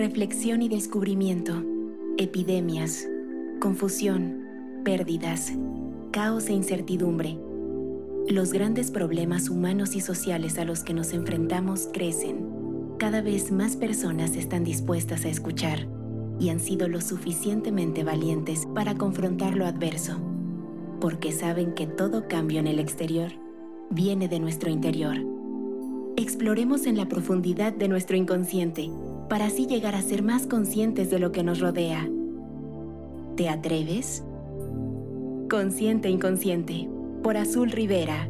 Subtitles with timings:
[0.00, 1.62] Reflexión y descubrimiento.
[2.16, 3.06] Epidemias.
[3.60, 4.46] Confusión.
[4.82, 5.52] Pérdidas.
[6.10, 7.36] Caos e incertidumbre.
[8.26, 12.48] Los grandes problemas humanos y sociales a los que nos enfrentamos crecen.
[12.96, 15.86] Cada vez más personas están dispuestas a escuchar
[16.38, 20.16] y han sido lo suficientemente valientes para confrontar lo adverso,
[20.98, 23.32] porque saben que todo cambio en el exterior
[23.90, 25.16] viene de nuestro interior.
[26.16, 28.88] Exploremos en la profundidad de nuestro inconsciente
[29.30, 32.10] para así llegar a ser más conscientes de lo que nos rodea.
[33.36, 34.24] ¿Te atreves?
[35.48, 36.88] Consciente Inconsciente,
[37.22, 38.28] por Azul Rivera.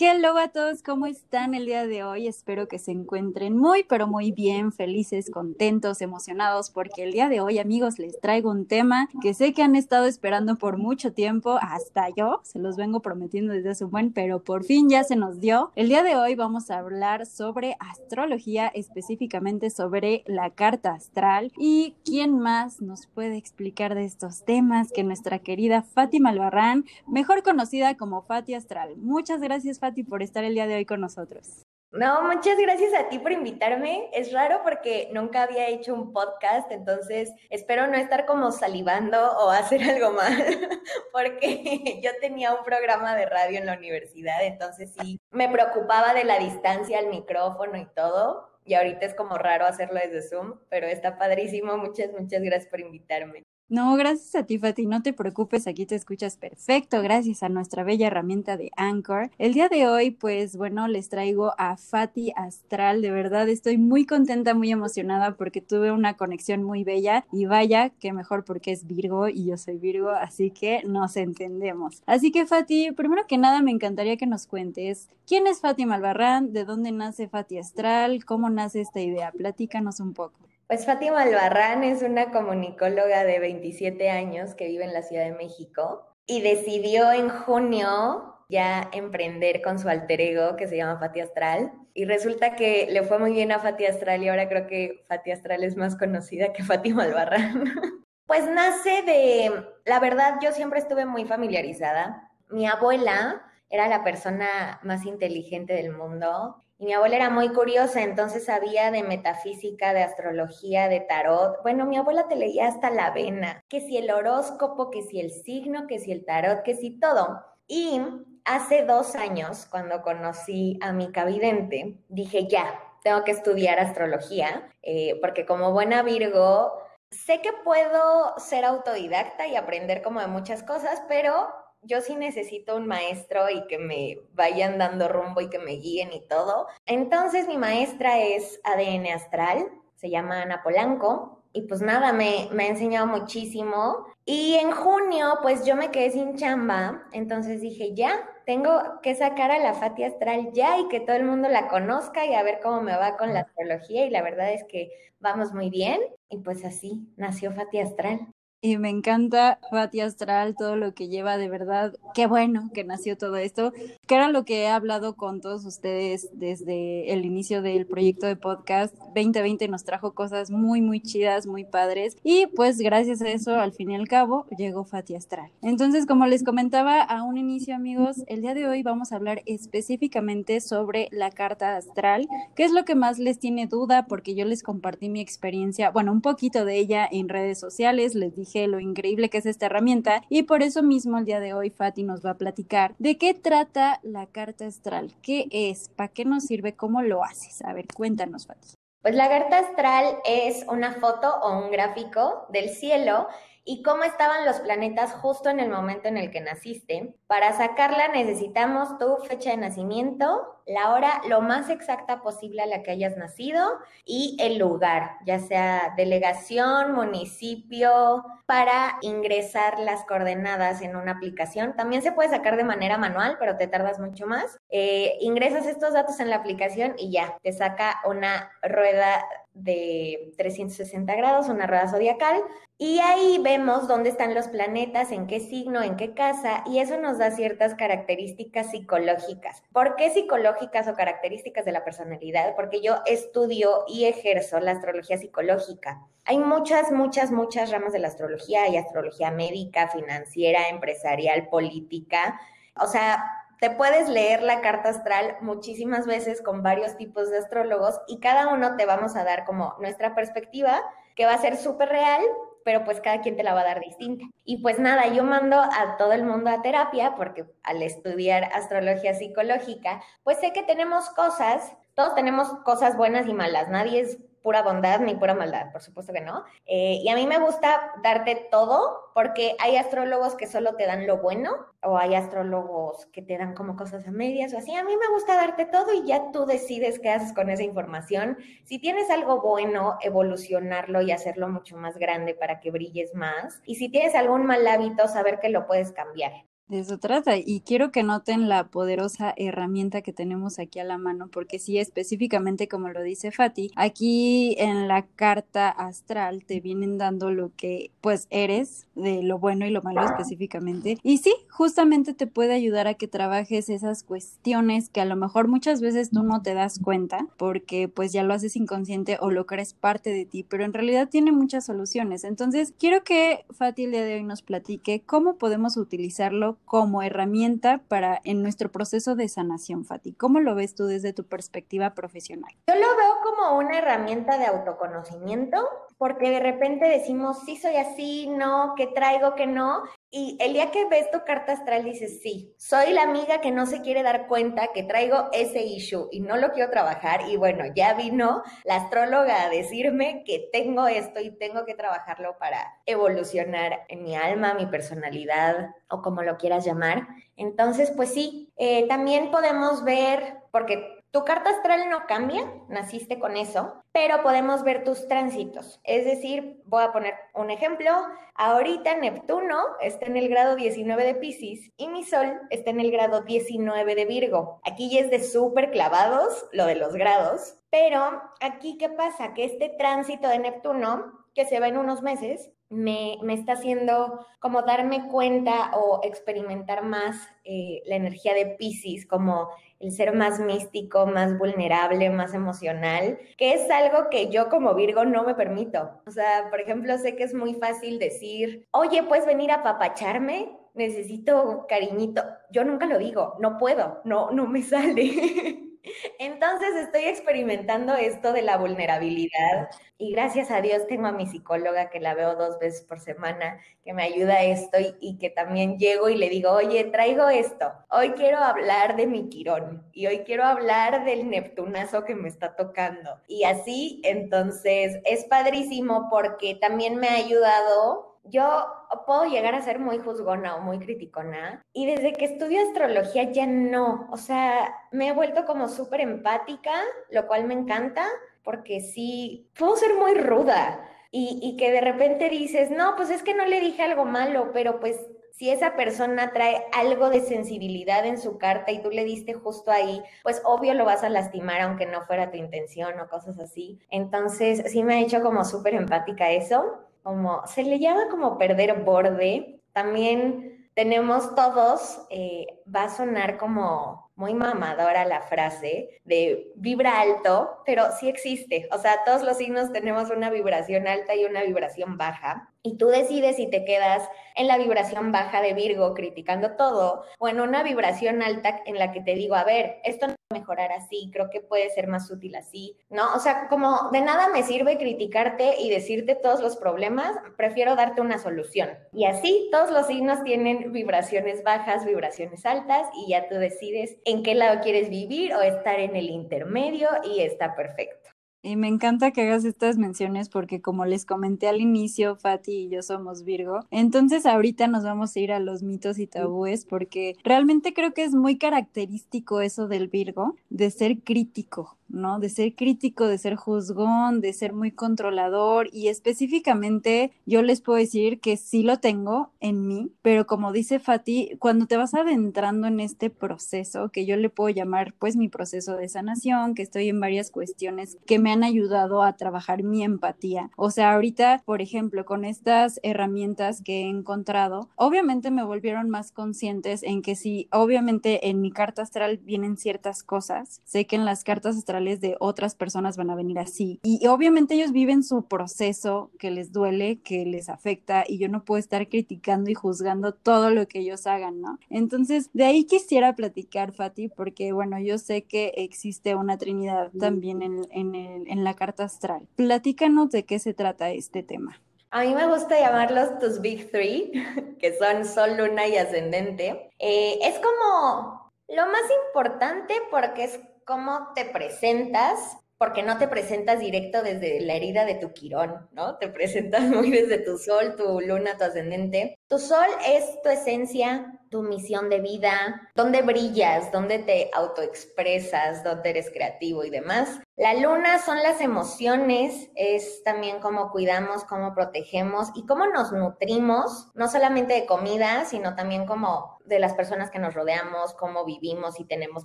[0.00, 2.26] Hello a todos, ¿cómo están el día de hoy?
[2.26, 7.42] Espero que se encuentren muy, pero muy bien, felices, contentos, emocionados, porque el día de
[7.42, 11.58] hoy, amigos, les traigo un tema que sé que han estado esperando por mucho tiempo,
[11.60, 15.14] hasta yo, se los vengo prometiendo desde hace un buen, pero por fin ya se
[15.14, 15.72] nos dio.
[15.76, 21.96] El día de hoy vamos a hablar sobre astrología, específicamente sobre la carta astral y
[22.06, 27.98] quién más nos puede explicar de estos temas que nuestra querida Fátima Albarrán, mejor conocida
[27.98, 28.96] como Fati Astral.
[28.96, 31.66] Muchas gracias Fati, por estar el día de hoy con nosotros.
[31.90, 34.08] No, muchas gracias a ti por invitarme.
[34.12, 39.50] Es raro porque nunca había hecho un podcast, entonces espero no estar como salivando o
[39.50, 40.80] hacer algo mal,
[41.12, 46.22] porque yo tenía un programa de radio en la universidad, entonces sí, me preocupaba de
[46.22, 48.52] la distancia al micrófono y todo.
[48.64, 51.76] Y ahorita es como raro hacerlo desde Zoom, pero está padrísimo.
[51.76, 53.42] Muchas, muchas gracias por invitarme.
[53.72, 54.84] No, gracias a ti, Fati.
[54.84, 57.00] No te preocupes, aquí te escuchas perfecto.
[57.00, 59.30] Gracias a nuestra bella herramienta de Anchor.
[59.38, 63.00] El día de hoy, pues bueno, les traigo a Fati Astral.
[63.00, 67.24] De verdad, estoy muy contenta, muy emocionada porque tuve una conexión muy bella.
[67.32, 72.02] Y vaya, que mejor porque es Virgo y yo soy Virgo, así que nos entendemos.
[72.04, 76.52] Así que, Fati, primero que nada, me encantaría que nos cuentes quién es Fati Malbarrán,
[76.52, 79.32] de dónde nace Fati Astral, cómo nace esta idea.
[79.32, 80.51] Platícanos un poco.
[80.66, 85.32] Pues Fátima Albarrán es una comunicóloga de 27 años que vive en la Ciudad de
[85.32, 91.20] México y decidió en junio ya emprender con su alter ego que se llama Fati
[91.20, 91.72] Astral.
[91.94, 95.32] Y resulta que le fue muy bien a Fati Astral y ahora creo que Fati
[95.32, 97.64] Astral es más conocida que Fátima Albarrán.
[98.26, 102.30] pues nace de, la verdad yo siempre estuve muy familiarizada.
[102.48, 108.02] Mi abuela era la persona más inteligente del mundo y mi abuela era muy curiosa,
[108.02, 111.62] entonces sabía de metafísica, de astrología, de tarot.
[111.62, 115.30] Bueno, mi abuela te leía hasta la vena, que si el horóscopo, que si el
[115.30, 117.40] signo, que si el tarot, que si todo.
[117.68, 118.00] Y
[118.44, 125.20] hace dos años, cuando conocí a mi cavidente, dije, ya, tengo que estudiar astrología, eh,
[125.20, 126.72] porque como buena Virgo,
[127.12, 131.46] sé que puedo ser autodidacta y aprender como de muchas cosas, pero
[131.82, 136.12] yo sí necesito un maestro y que me vayan dando rumbo y que me guíen
[136.12, 136.66] y todo.
[136.86, 141.38] Entonces mi maestra es ADN Astral, se llama Ana Polanco.
[141.54, 144.06] Y pues nada, me, me ha enseñado muchísimo.
[144.24, 147.02] Y en junio, pues yo me quedé sin chamba.
[147.12, 151.24] Entonces dije, ya, tengo que sacar a la Fati Astral ya y que todo el
[151.24, 154.06] mundo la conozca y a ver cómo me va con la astrología.
[154.06, 154.90] Y la verdad es que
[155.20, 156.00] vamos muy bien.
[156.30, 158.31] Y pues así nació Fati Astral.
[158.64, 161.94] Y me encanta Fati Astral, todo lo que lleva de verdad.
[162.14, 163.72] Qué bueno que nació todo esto,
[164.06, 168.36] que era lo que he hablado con todos ustedes desde el inicio del proyecto de
[168.36, 168.94] podcast.
[169.16, 172.16] 2020 nos trajo cosas muy, muy chidas, muy padres.
[172.22, 175.50] Y pues gracias a eso, al fin y al cabo, llegó Fati Astral.
[175.60, 179.42] Entonces, como les comentaba a un inicio, amigos, el día de hoy vamos a hablar
[179.44, 184.44] específicamente sobre la carta astral, que es lo que más les tiene duda, porque yo
[184.44, 188.80] les compartí mi experiencia, bueno, un poquito de ella en redes sociales, les dije lo
[188.80, 192.24] increíble que es esta herramienta y por eso mismo el día de hoy Fati nos
[192.24, 196.74] va a platicar de qué trata la carta astral, qué es, para qué nos sirve,
[196.74, 197.62] cómo lo haces.
[197.62, 198.74] A ver, cuéntanos Fati.
[199.02, 203.26] Pues la carta astral es una foto o un gráfico del cielo
[203.64, 207.14] y cómo estaban los planetas justo en el momento en el que naciste.
[207.26, 212.82] Para sacarla necesitamos tu fecha de nacimiento, la hora lo más exacta posible a la
[212.82, 220.96] que hayas nacido y el lugar, ya sea delegación, municipio, para ingresar las coordenadas en
[220.96, 221.74] una aplicación.
[221.74, 224.58] También se puede sacar de manera manual, pero te tardas mucho más.
[224.70, 231.14] Eh, ingresas estos datos en la aplicación y ya, te saca una rueda de 360
[231.14, 232.40] grados, una rueda zodiacal,
[232.78, 236.98] y ahí vemos dónde están los planetas, en qué signo, en qué casa, y eso
[236.98, 239.62] nos da ciertas características psicológicas.
[239.72, 242.56] ¿Por qué psicológicas o características de la personalidad?
[242.56, 246.06] Porque yo estudio y ejerzo la astrología psicológica.
[246.24, 248.64] Hay muchas, muchas, muchas ramas de la astrología.
[248.64, 252.40] Hay astrología médica, financiera, empresarial, política.
[252.80, 258.00] O sea, te puedes leer la carta astral muchísimas veces con varios tipos de astrólogos
[258.08, 260.80] y cada uno te vamos a dar como nuestra perspectiva,
[261.14, 262.20] que va a ser súper real,
[262.64, 264.24] pero pues cada quien te la va a dar distinta.
[264.44, 269.14] Y pues nada, yo mando a todo el mundo a terapia porque al estudiar astrología
[269.14, 274.62] psicológica, pues sé que tenemos cosas, todos tenemos cosas buenas y malas, nadie es pura
[274.62, 276.44] bondad ni pura maldad, por supuesto que no.
[276.66, 281.06] Eh, y a mí me gusta darte todo porque hay astrólogos que solo te dan
[281.06, 281.52] lo bueno
[281.82, 284.74] o hay astrólogos que te dan como cosas a medias o así.
[284.74, 288.38] A mí me gusta darte todo y ya tú decides qué haces con esa información.
[288.64, 293.60] Si tienes algo bueno, evolucionarlo y hacerlo mucho más grande para que brilles más.
[293.66, 296.32] Y si tienes algún mal hábito, saber que lo puedes cambiar.
[296.68, 297.36] De eso trata.
[297.36, 301.76] Y quiero que noten la poderosa herramienta que tenemos aquí a la mano, porque sí,
[301.76, 307.90] específicamente como lo dice Fati, aquí en la carta astral te vienen dando lo que
[308.00, 310.96] pues eres, de lo bueno y lo malo específicamente.
[311.02, 315.48] Y sí, justamente te puede ayudar a que trabajes esas cuestiones que a lo mejor
[315.48, 319.44] muchas veces tú no te das cuenta, porque pues ya lo haces inconsciente o lo
[319.44, 322.24] crees parte de ti, pero en realidad tiene muchas soluciones.
[322.24, 327.82] Entonces, quiero que Fati el día de hoy nos platique cómo podemos utilizarlo como herramienta
[327.88, 330.12] para en nuestro proceso de sanación, Fati.
[330.12, 332.52] ¿Cómo lo ves tú desde tu perspectiva profesional?
[332.66, 335.68] Yo lo veo como una herramienta de autoconocimiento,
[335.98, 339.82] porque de repente decimos, sí soy así, no, que traigo, que no,
[340.14, 343.64] y el día que ves tu carta astral dices, sí, soy la amiga que no
[343.64, 347.22] se quiere dar cuenta que traigo ese issue y no lo quiero trabajar.
[347.30, 352.36] Y bueno, ya vino la astróloga a decirme que tengo esto y tengo que trabajarlo
[352.38, 357.08] para evolucionar en mi alma, mi personalidad o como lo quieras llamar.
[357.38, 363.36] Entonces, pues sí, eh, también podemos ver, porque tu carta astral no cambia, naciste con
[363.36, 365.78] eso, pero podemos ver tus tránsitos.
[365.84, 367.90] Es decir, voy a poner un ejemplo.
[368.34, 372.90] Ahorita Neptuno está en el grado 19 de Pisces y mi Sol está en el
[372.90, 374.60] grado 19 de Virgo.
[374.64, 379.34] Aquí ya es de súper clavados lo de los grados, pero aquí qué pasa?
[379.34, 384.62] Que este tránsito de Neptuno, que se va en unos meses, me, está haciendo como
[384.62, 391.06] darme cuenta o experimentar más eh, la energía de Pisces, como el ser más místico,
[391.06, 396.00] más vulnerable, más emocional, que es algo que yo como Virgo no me permito.
[396.06, 400.56] O sea, por ejemplo, sé que es muy fácil decir, oye, ¿puedes venir a papacharme?
[400.74, 402.22] Necesito cariñito.
[402.50, 405.68] Yo nunca lo digo, no puedo, no, no me sale.
[406.18, 409.68] Entonces estoy experimentando esto de la vulnerabilidad
[409.98, 413.58] y gracias a Dios tengo a mi psicóloga que la veo dos veces por semana,
[413.84, 417.72] que me ayuda a esto y, que también llego y le digo, oye, traigo esto,
[417.90, 422.54] hoy quiero hablar de mi quirón y hoy quiero hablar del neptunazo que me está
[422.54, 423.20] tocando.
[423.26, 428.66] Y así, entonces, es padrísimo porque también me ha ayudado yo
[429.06, 433.46] puedo llegar a ser muy juzgona o muy criticona y desde que estudio astrología ya
[433.46, 436.72] no, o sea, me he vuelto como súper empática,
[437.10, 438.06] lo cual me encanta
[438.44, 440.88] porque sí, puedo ser muy ruda.
[441.14, 444.50] Y, y que de repente dices, no, pues es que no le dije algo malo,
[444.54, 444.98] pero pues
[445.32, 449.70] si esa persona trae algo de sensibilidad en su carta y tú le diste justo
[449.70, 453.78] ahí, pues obvio lo vas a lastimar aunque no fuera tu intención o cosas así.
[453.90, 458.82] Entonces, sí me ha hecho como súper empática eso como se le llama como perder
[458.82, 459.60] borde.
[459.72, 467.62] También tenemos todos, eh, va a sonar como muy mamadora la frase de vibra alto,
[467.64, 468.68] pero sí existe.
[468.72, 472.86] O sea, todos los signos tenemos una vibración alta y una vibración baja y tú
[472.86, 477.62] decides si te quedas en la vibración baja de Virgo criticando todo o en una
[477.62, 481.10] vibración alta en la que te digo, a ver, esto no va a mejorar así,
[481.12, 483.14] creo que puede ser más útil así, ¿no?
[483.14, 488.00] O sea, como de nada me sirve criticarte y decirte todos los problemas, prefiero darte
[488.00, 488.70] una solución.
[488.92, 494.22] Y así todos los signos tienen vibraciones bajas, vibraciones altas y ya tú decides en
[494.22, 498.02] qué lado quieres vivir o estar en el intermedio y está perfecto.
[498.44, 502.68] Y me encanta que hagas estas menciones porque como les comenté al inicio, Fati y
[502.68, 503.60] yo somos Virgo.
[503.70, 508.02] Entonces ahorita nos vamos a ir a los mitos y tabúes porque realmente creo que
[508.02, 512.18] es muy característico eso del Virgo, de ser crítico, ¿no?
[512.18, 517.78] De ser crítico, de ser juzgón, de ser muy controlador y específicamente yo les puedo
[517.78, 522.66] decir que sí lo tengo en mí, pero como dice Fati, cuando te vas adentrando
[522.66, 526.88] en este proceso, que yo le puedo llamar pues mi proceso de sanación, que estoy
[526.88, 530.50] en varias cuestiones que me han ayudado a trabajar mi empatía.
[530.56, 536.12] O sea, ahorita, por ejemplo, con estas herramientas que he encontrado, obviamente me volvieron más
[536.12, 541.04] conscientes en que si obviamente en mi carta astral vienen ciertas cosas, sé que en
[541.04, 543.80] las cartas astrales de otras personas van a venir así.
[543.82, 548.44] Y, obviamente ellos viven su proceso que les duele, que les afecta y yo no
[548.44, 551.58] puedo estar criticando y juzgando todo lo que ellos hagan, ¿no?
[551.70, 557.42] Entonces, de ahí quisiera platicar, Fati, porque bueno, yo sé que existe una trinidad también
[557.42, 559.26] en, en, el, en la carta astral.
[559.36, 561.60] Platícanos de qué se trata este tema.
[561.90, 564.12] A mí me gusta llamarlos tus Big Three,
[564.58, 566.70] que son Sol, Luna y Ascendente.
[566.78, 573.58] Eh, es como lo más importante porque es cómo te presentas, porque no te presentas
[573.58, 575.98] directo desde la herida de tu quirón, ¿no?
[575.98, 579.18] Te presentas muy desde tu sol, tu luna, tu ascendente.
[579.32, 585.88] Tu sol es tu esencia, tu misión de vida, dónde brillas, dónde te autoexpresas, dónde
[585.88, 587.18] eres creativo y demás.
[587.36, 593.90] La luna son las emociones, es también cómo cuidamos, cómo protegemos y cómo nos nutrimos,
[593.94, 598.78] no solamente de comida, sino también como de las personas que nos rodeamos, cómo vivimos
[598.78, 599.24] y tenemos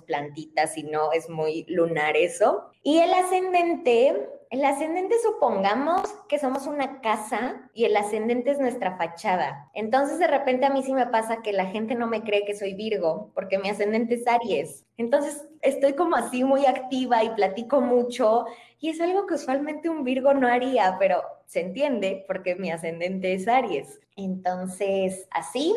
[0.00, 2.70] plantitas y no es muy lunar eso.
[2.82, 8.96] Y el ascendente el ascendente supongamos que somos una casa y el ascendente es nuestra
[8.96, 9.70] fachada.
[9.74, 12.56] Entonces de repente a mí sí me pasa que la gente no me cree que
[12.56, 14.86] soy Virgo porque mi ascendente es Aries.
[14.96, 18.46] Entonces estoy como así muy activa y platico mucho
[18.80, 23.34] y es algo que usualmente un Virgo no haría, pero se entiende porque mi ascendente
[23.34, 24.00] es Aries.
[24.16, 25.74] Entonces así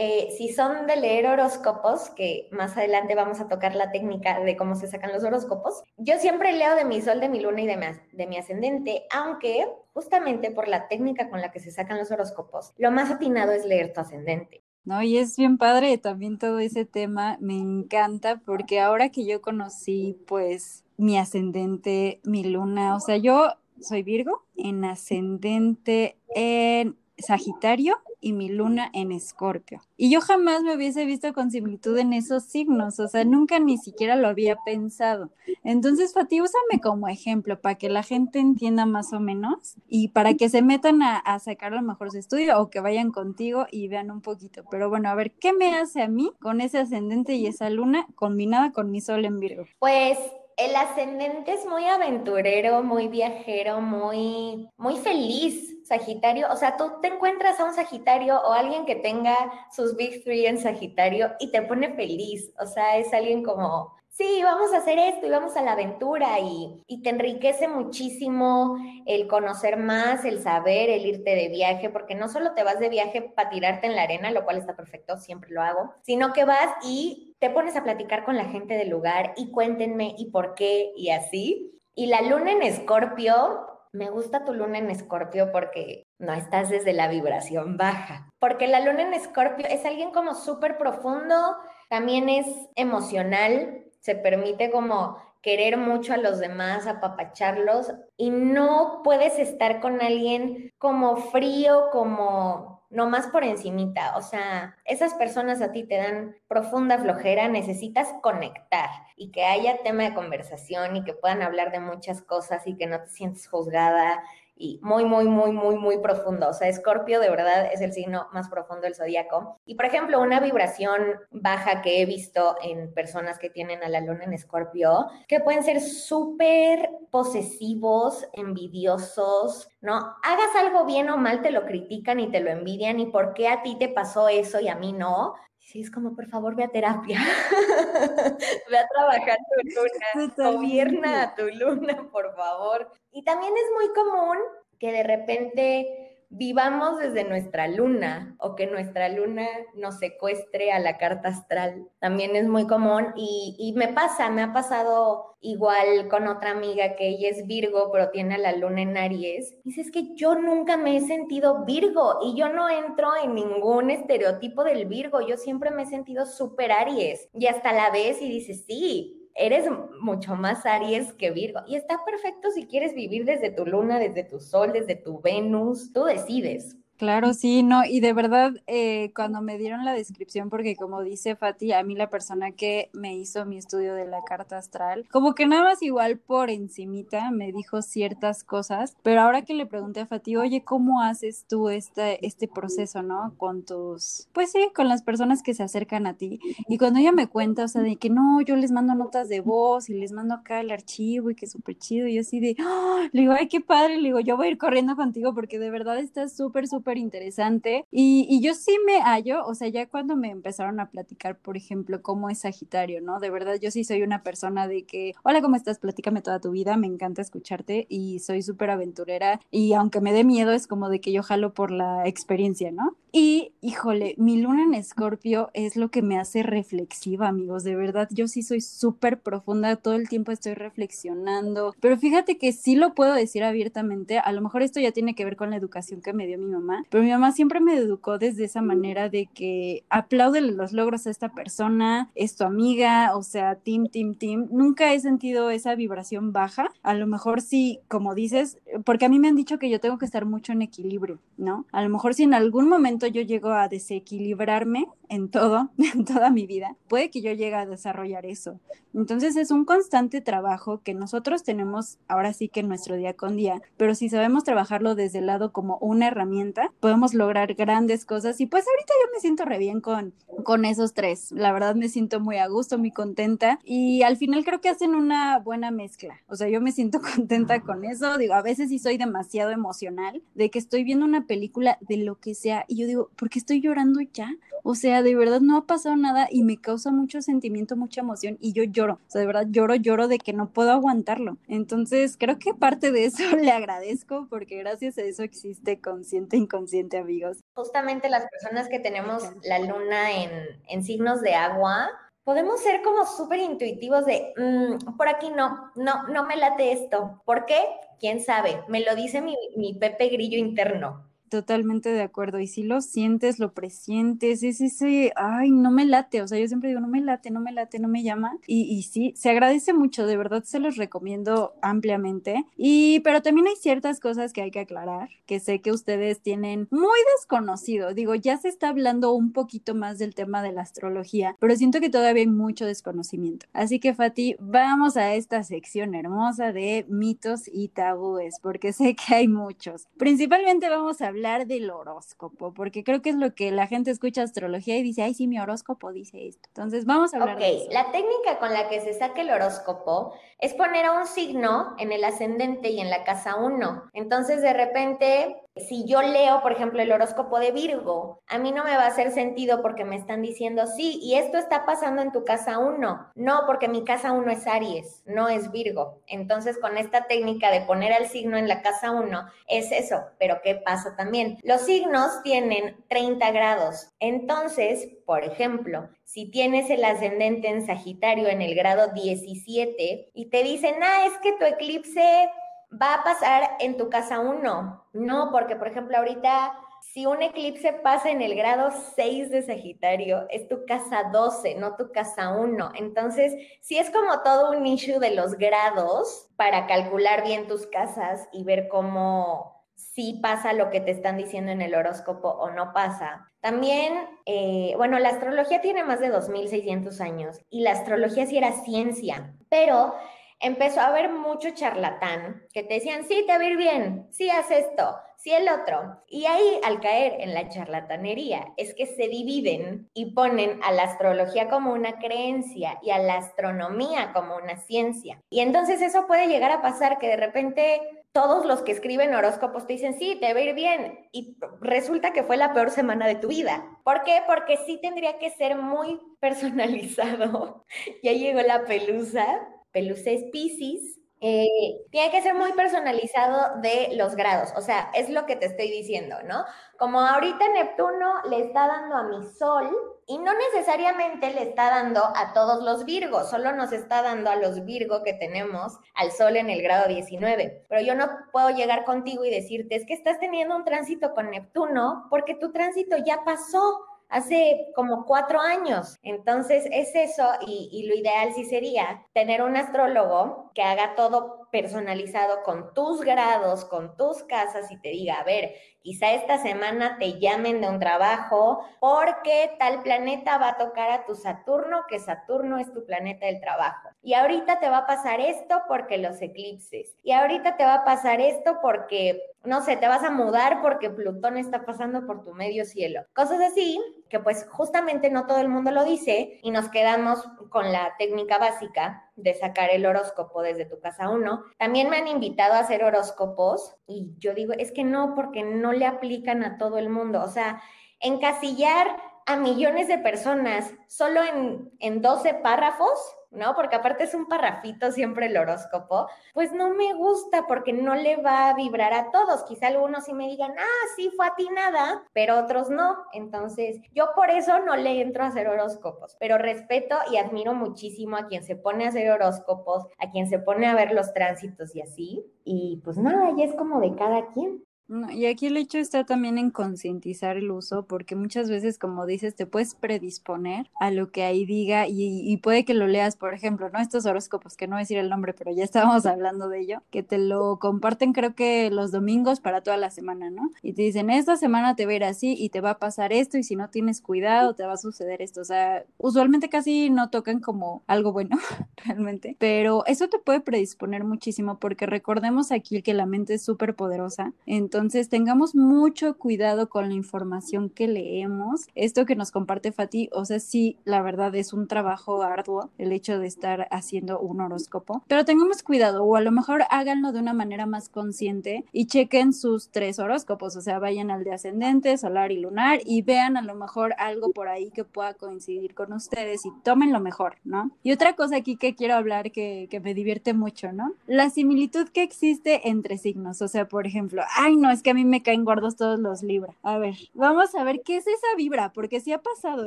[0.00, 4.56] eh, si son de leer horóscopos, que más adelante vamos a tocar la técnica de
[4.56, 7.66] cómo se sacan los horóscopos, yo siempre leo de mi sol, de mi luna y
[7.66, 11.98] de mi, de mi ascendente, aunque justamente por la técnica con la que se sacan
[11.98, 14.62] los horóscopos, lo más atinado es leer tu ascendente.
[14.84, 19.42] No, y es bien padre también todo ese tema, me encanta porque ahora que yo
[19.42, 23.48] conocí pues mi ascendente, mi luna, o sea, yo
[23.80, 29.82] soy Virgo en ascendente en Sagitario y mi luna en Escorpio.
[29.96, 33.78] Y yo jamás me hubiese visto con similitud en esos signos, o sea, nunca ni
[33.78, 35.30] siquiera lo había pensado.
[35.64, 40.34] Entonces, Fati, úsame como ejemplo para que la gente entienda más o menos y para
[40.34, 43.88] que se metan a, a sacar lo mejor su estudio o que vayan contigo y
[43.88, 44.64] vean un poquito.
[44.70, 48.06] Pero bueno, a ver, ¿qué me hace a mí con ese ascendente y esa luna
[48.14, 49.64] combinada con mi sol en Virgo?
[49.78, 50.18] Pues
[50.58, 55.76] el ascendente es muy aventurero, muy viajero, muy, muy feliz.
[55.86, 59.34] Sagitario, o sea, tú te encuentras a un Sagitario o alguien que tenga
[59.74, 62.52] sus Big Three en Sagitario y te pone feliz.
[62.60, 66.40] O sea, es alguien como sí, vamos a hacer esto y vamos a la aventura
[66.40, 72.16] y, y, te enriquece muchísimo el conocer más, el saber, el irte de viaje, porque
[72.16, 75.16] no solo te vas de viaje para tirarte en la arena, lo cual está perfecto,
[75.18, 78.90] siempre lo hago, sino que vas y te pones a platicar con la gente del
[78.90, 81.80] lugar y cuéntenme y por qué y así.
[81.94, 86.92] Y la luna en escorpio, me gusta tu luna en escorpio porque no estás desde
[86.92, 91.56] la vibración baja, porque la luna en escorpio es alguien como súper profundo,
[91.88, 99.38] también es emocional, se permite como querer mucho a los demás, apapacharlos y no puedes
[99.38, 105.72] estar con alguien como frío, como no más por encimita, o sea, esas personas a
[105.72, 111.12] ti te dan profunda flojera, necesitas conectar y que haya tema de conversación y que
[111.12, 114.22] puedan hablar de muchas cosas y que no te sientes juzgada
[114.58, 116.48] y muy, muy, muy, muy, muy profundo.
[116.48, 119.60] O sea, Escorpio de verdad es el signo más profundo del zodiaco.
[119.64, 121.00] Y por ejemplo, una vibración
[121.30, 125.62] baja que he visto en personas que tienen a la luna en Escorpio, que pueden
[125.62, 129.94] ser súper posesivos, envidiosos, ¿no?
[130.22, 132.98] Hagas algo bien o mal, te lo critican y te lo envidian.
[133.00, 135.34] ¿Y por qué a ti te pasó eso y a mí no?
[135.68, 137.20] Sí, es como, por favor, ve a terapia.
[138.70, 140.52] ve a trabajar tu luna.
[140.52, 142.90] Gobierna a tu luna, por favor.
[143.12, 144.38] Y también es muy común
[144.78, 150.98] que de repente vivamos desde nuestra luna o que nuestra luna nos secuestre a la
[150.98, 151.88] carta astral.
[152.00, 157.08] También es muy común y, me pasa, me ha pasado igual con otra amiga que
[157.08, 159.56] ella es Virgo, pero tiene la luna en Aries.
[159.64, 163.90] Dice, es que yo nunca me he sentido Virgo y yo no entro en ningún
[163.90, 167.28] estereotipo del Virgo, yo siempre me he sentido súper Aries.
[167.32, 169.66] Y hasta la vez y dice, sí, eres
[170.00, 171.60] mucho más Aries que Virgo.
[171.66, 175.92] Y está perfecto si quieres vivir desde tu luna, desde tu sol, desde tu Venus,
[175.92, 176.77] tú decides.
[176.98, 181.36] Claro, sí, no, y de verdad, eh, cuando me dieron la descripción, porque como dice
[181.36, 185.36] Fati, a mí la persona que me hizo mi estudio de la carta astral, como
[185.36, 190.00] que nada más igual por encimita me dijo ciertas cosas, pero ahora que le pregunté
[190.00, 193.32] a Fati, oye, ¿cómo haces tú este, este proceso, no?
[193.36, 196.40] Con tus, pues sí, con las personas que se acercan a ti.
[196.66, 199.38] Y cuando ella me cuenta, o sea, de que no, yo les mando notas de
[199.38, 202.56] voz y les mando acá el archivo y que súper chido, y yo así de,
[202.58, 203.08] ¡ah!
[203.12, 205.70] le digo, ay, qué padre, le digo, yo voy a ir corriendo contigo porque de
[205.70, 207.84] verdad está súper, súper interesante.
[207.90, 211.56] Y, y, yo sí me hallo, o sea, ya cuando me empezaron a platicar, por
[211.56, 213.20] ejemplo, cómo es Sagitario, ¿no?
[213.20, 215.78] De verdad, yo sí soy una persona de que, hola, ¿cómo estás?
[215.78, 219.40] Platícame toda tu vida, me encanta escucharte y soy súper aventurera.
[219.50, 222.96] Y aunque me dé miedo, es como de que yo jalo por la experiencia, ¿no?
[223.10, 227.64] Y, híjole, mi luna en Escorpio es lo que me hace reflexiva, amigos.
[227.64, 231.74] De verdad, yo sí soy súper profunda, todo el tiempo estoy reflexionando.
[231.80, 234.18] Pero fíjate que sí lo puedo decir abiertamente.
[234.18, 236.50] A lo mejor esto ya tiene que ver con la educación que me dio mi
[236.50, 241.06] mamá, pero mi mamá siempre me educó desde esa manera de que aplaude los logros
[241.06, 244.48] a esta persona, es tu amiga, o sea, team, team, team.
[244.50, 246.70] Nunca he sentido esa vibración baja.
[246.82, 249.98] A lo mejor sí, como dices, porque a mí me han dicho que yo tengo
[249.98, 251.64] que estar mucho en equilibrio, ¿no?
[251.72, 256.30] A lo mejor si en algún momento yo llego a desequilibrarme en todo, en toda
[256.30, 258.60] mi vida, puede que yo llegue a desarrollar eso.
[258.94, 263.36] Entonces es un constante trabajo que nosotros tenemos ahora sí que en nuestro día con
[263.36, 268.40] día, pero si sabemos trabajarlo desde el lado como una herramienta, podemos lograr grandes cosas
[268.40, 271.30] y pues ahorita yo me siento re bien con, con esos tres.
[271.32, 274.94] La verdad me siento muy a gusto, muy contenta y al final creo que hacen
[274.94, 276.20] una buena mezcla.
[276.26, 278.18] O sea, yo me siento contenta con eso.
[278.18, 282.16] Digo, a veces sí soy demasiado emocional de que estoy viendo una película de lo
[282.16, 284.34] que sea y yo digo, ¿por qué estoy llorando ya?
[284.64, 288.36] O sea, de verdad no ha pasado nada y me causa mucho sentimiento, mucha emoción
[288.40, 288.94] y yo lloro.
[288.94, 291.38] O sea, de verdad lloro, lloro de que no puedo aguantarlo.
[291.46, 296.40] Entonces, creo que parte de eso le agradezco porque gracias a eso existe consciente e
[296.40, 297.38] inconsciente, amigos.
[297.54, 300.30] Justamente las personas que tenemos la luna en,
[300.68, 301.88] en signos de agua,
[302.28, 307.22] podemos ser como súper intuitivos de, mm, por aquí no, no, no me late esto.
[307.24, 307.64] ¿Por qué?
[307.98, 308.62] ¿Quién sabe?
[308.68, 311.07] Me lo dice mi, mi Pepe Grillo interno.
[311.28, 312.40] Totalmente de acuerdo.
[312.40, 316.22] Y si lo sientes, lo presientes, es ese, ay, no me late.
[316.22, 318.38] O sea, yo siempre digo, no me late, no me late, no me llama.
[318.46, 322.46] Y, y sí, se agradece mucho, de verdad se los recomiendo ampliamente.
[322.56, 326.66] Y, pero también hay ciertas cosas que hay que aclarar, que sé que ustedes tienen
[326.70, 327.92] muy desconocido.
[327.92, 331.80] Digo, ya se está hablando un poquito más del tema de la astrología, pero siento
[331.80, 333.46] que todavía hay mucho desconocimiento.
[333.52, 339.14] Así que, Fati, vamos a esta sección hermosa de mitos y tabúes, porque sé que
[339.14, 339.88] hay muchos.
[339.98, 343.90] Principalmente vamos a hablar hablar del horóscopo, porque creo que es lo que la gente
[343.90, 346.48] escucha astrología y dice, ay, sí, mi horóscopo dice esto.
[346.48, 347.66] Entonces, vamos a hablar de eso.
[347.70, 351.92] La técnica con la que se saca el horóscopo es poner a un signo en
[351.92, 353.90] el ascendente y en la casa 1.
[353.92, 358.64] Entonces, de repente, si yo leo, por ejemplo, el horóscopo de Virgo, a mí no
[358.64, 362.12] me va a hacer sentido porque me están diciendo, sí, y esto está pasando en
[362.12, 363.12] tu casa 1.
[363.14, 366.00] No, porque mi casa 1 es Aries, no es Virgo.
[366.06, 370.02] Entonces, con esta técnica de poner al signo en la casa 1, es eso.
[370.18, 371.38] Pero, ¿qué pasa también?
[371.42, 373.90] Los signos tienen 30 grados.
[374.00, 380.42] Entonces, por ejemplo, si tienes el ascendente en Sagitario en el grado 17 y te
[380.42, 382.30] dicen, ah, es que tu eclipse
[382.70, 384.84] va a pasar en tu casa 1.
[384.92, 390.26] No, porque por ejemplo ahorita si un eclipse pasa en el grado 6 de Sagitario,
[390.30, 392.72] es tu casa 12, no tu casa 1.
[392.76, 398.28] Entonces, si es como todo un issue de los grados para calcular bien tus casas
[398.32, 402.72] y ver cómo si pasa lo que te están diciendo en el horóscopo o no
[402.72, 403.30] pasa.
[403.40, 403.94] También,
[404.26, 409.34] eh, bueno, la astrología tiene más de 2.600 años y la astrología sí era ciencia,
[409.48, 409.94] pero
[410.40, 414.30] empezó a haber mucho charlatán que te decían, sí, te va a ir bien, sí,
[414.30, 416.02] haz esto, sí, el otro.
[416.06, 420.84] Y ahí, al caer en la charlatanería, es que se dividen y ponen a la
[420.84, 425.20] astrología como una creencia y a la astronomía como una ciencia.
[425.30, 427.80] Y entonces eso puede llegar a pasar que de repente
[428.12, 431.08] todos los que escriben horóscopos te dicen, sí, te va a ir bien.
[431.12, 433.64] Y resulta que fue la peor semana de tu vida.
[433.84, 434.22] ¿Por qué?
[434.26, 437.64] Porque sí tendría que ser muy personalizado.
[438.02, 439.46] ya llegó la pelusa
[439.78, 441.46] Peluces Pisces, eh,
[441.90, 445.70] tiene que ser muy personalizado de los grados, o sea, es lo que te estoy
[445.70, 446.44] diciendo, ¿no?
[446.78, 449.68] Como ahorita Neptuno le está dando a mi Sol
[450.06, 454.36] y no necesariamente le está dando a todos los Virgos, solo nos está dando a
[454.36, 457.66] los Virgo que tenemos al Sol en el grado 19.
[457.68, 461.30] Pero yo no puedo llegar contigo y decirte, es que estás teniendo un tránsito con
[461.30, 465.96] Neptuno porque tu tránsito ya pasó hace como cuatro años.
[466.02, 472.42] Entonces es eso y, lo ideal sí sería tener un astrólogo que haga todo personalizado
[472.42, 477.18] con tus grados, con tus casas y te diga, a ver, quizá esta semana te
[477.18, 482.58] llamen de un trabajo porque tal planeta va a tocar a tu Saturno, que Saturno
[482.58, 483.88] es tu planeta del trabajo.
[484.02, 486.96] Y ahorita te va a pasar esto porque los eclipses.
[487.02, 490.90] Y ahorita te va a pasar esto porque, no sé, te vas a mudar porque
[490.90, 493.02] Plutón está pasando por tu medio cielo.
[493.14, 497.72] Cosas así que pues justamente no todo el mundo lo dice y nos quedamos con
[497.72, 501.44] la técnica básica de sacar el horóscopo desde tu casa 1.
[501.58, 505.72] También me han invitado a hacer horóscopos y yo digo, es que no, porque no
[505.72, 507.22] le aplican a todo el mundo.
[507.22, 507.62] O sea,
[508.00, 513.54] encasillar a millones de personas solo en, en 12 párrafos ¿no?
[513.54, 518.16] Porque aparte es un parrafito siempre el horóscopo, pues no me gusta porque no le
[518.16, 519.44] va a vibrar a todos.
[519.44, 522.96] Quizá algunos sí me digan, ah, sí fue a ti nada, pero otros no.
[523.12, 528.16] Entonces, yo por eso no le entro a hacer horóscopos, pero respeto y admiro muchísimo
[528.16, 531.74] a quien se pone a hacer horóscopos, a quien se pone a ver los tránsitos
[531.74, 532.24] y así.
[532.44, 534.64] Y pues nada, ya es como de cada quien
[535.12, 539.34] y aquí el hecho está también en concientizar el uso, porque muchas veces, como dices,
[539.34, 543.68] te puedes predisponer a lo que ahí diga y, puede que lo leas, por ejemplo,
[543.68, 543.80] ¿no?
[543.80, 546.82] Estos horóscopos, que no voy a decir el nombre, pero ya estábamos hablando de ello,
[546.90, 550.50] que te lo comparten creo que los domingos para toda la semana, ¿no?
[550.62, 553.12] Y te dicen, esta semana te va a ir así y te va a pasar
[553.12, 555.42] esto y si no tienes cuidado te va a suceder esto.
[555.42, 558.38] O sea, usualmente casi no tocan como algo bueno,
[558.84, 563.74] realmente, pero eso te puede predisponer muchísimo porque recordemos aquí que la mente es súper
[563.74, 564.32] poderosa.
[564.46, 568.68] Entonces, entonces, tengamos mucho cuidado con la información que leemos.
[568.76, 572.92] Esto que nos comparte Fati, o sea, sí, la verdad es un trabajo arduo el
[572.92, 577.18] hecho de estar haciendo un horóscopo, pero tengamos cuidado o a lo mejor háganlo de
[577.18, 581.98] una manera más consciente y chequen sus tres horóscopos, o sea, vayan al de ascendente,
[581.98, 585.92] solar y lunar y vean a lo mejor algo por ahí que pueda coincidir con
[585.92, 587.72] ustedes y tomen lo mejor, ¿no?
[587.82, 590.92] Y otra cosa aquí que quiero hablar que, que me divierte mucho, ¿no?
[591.08, 594.94] La similitud que existe entre signos, o sea, por ejemplo, ay, no, es que a
[594.94, 596.54] mí me caen gordos todos los libros.
[596.62, 599.66] A ver, vamos a ver qué es esa vibra, porque sí ha pasado.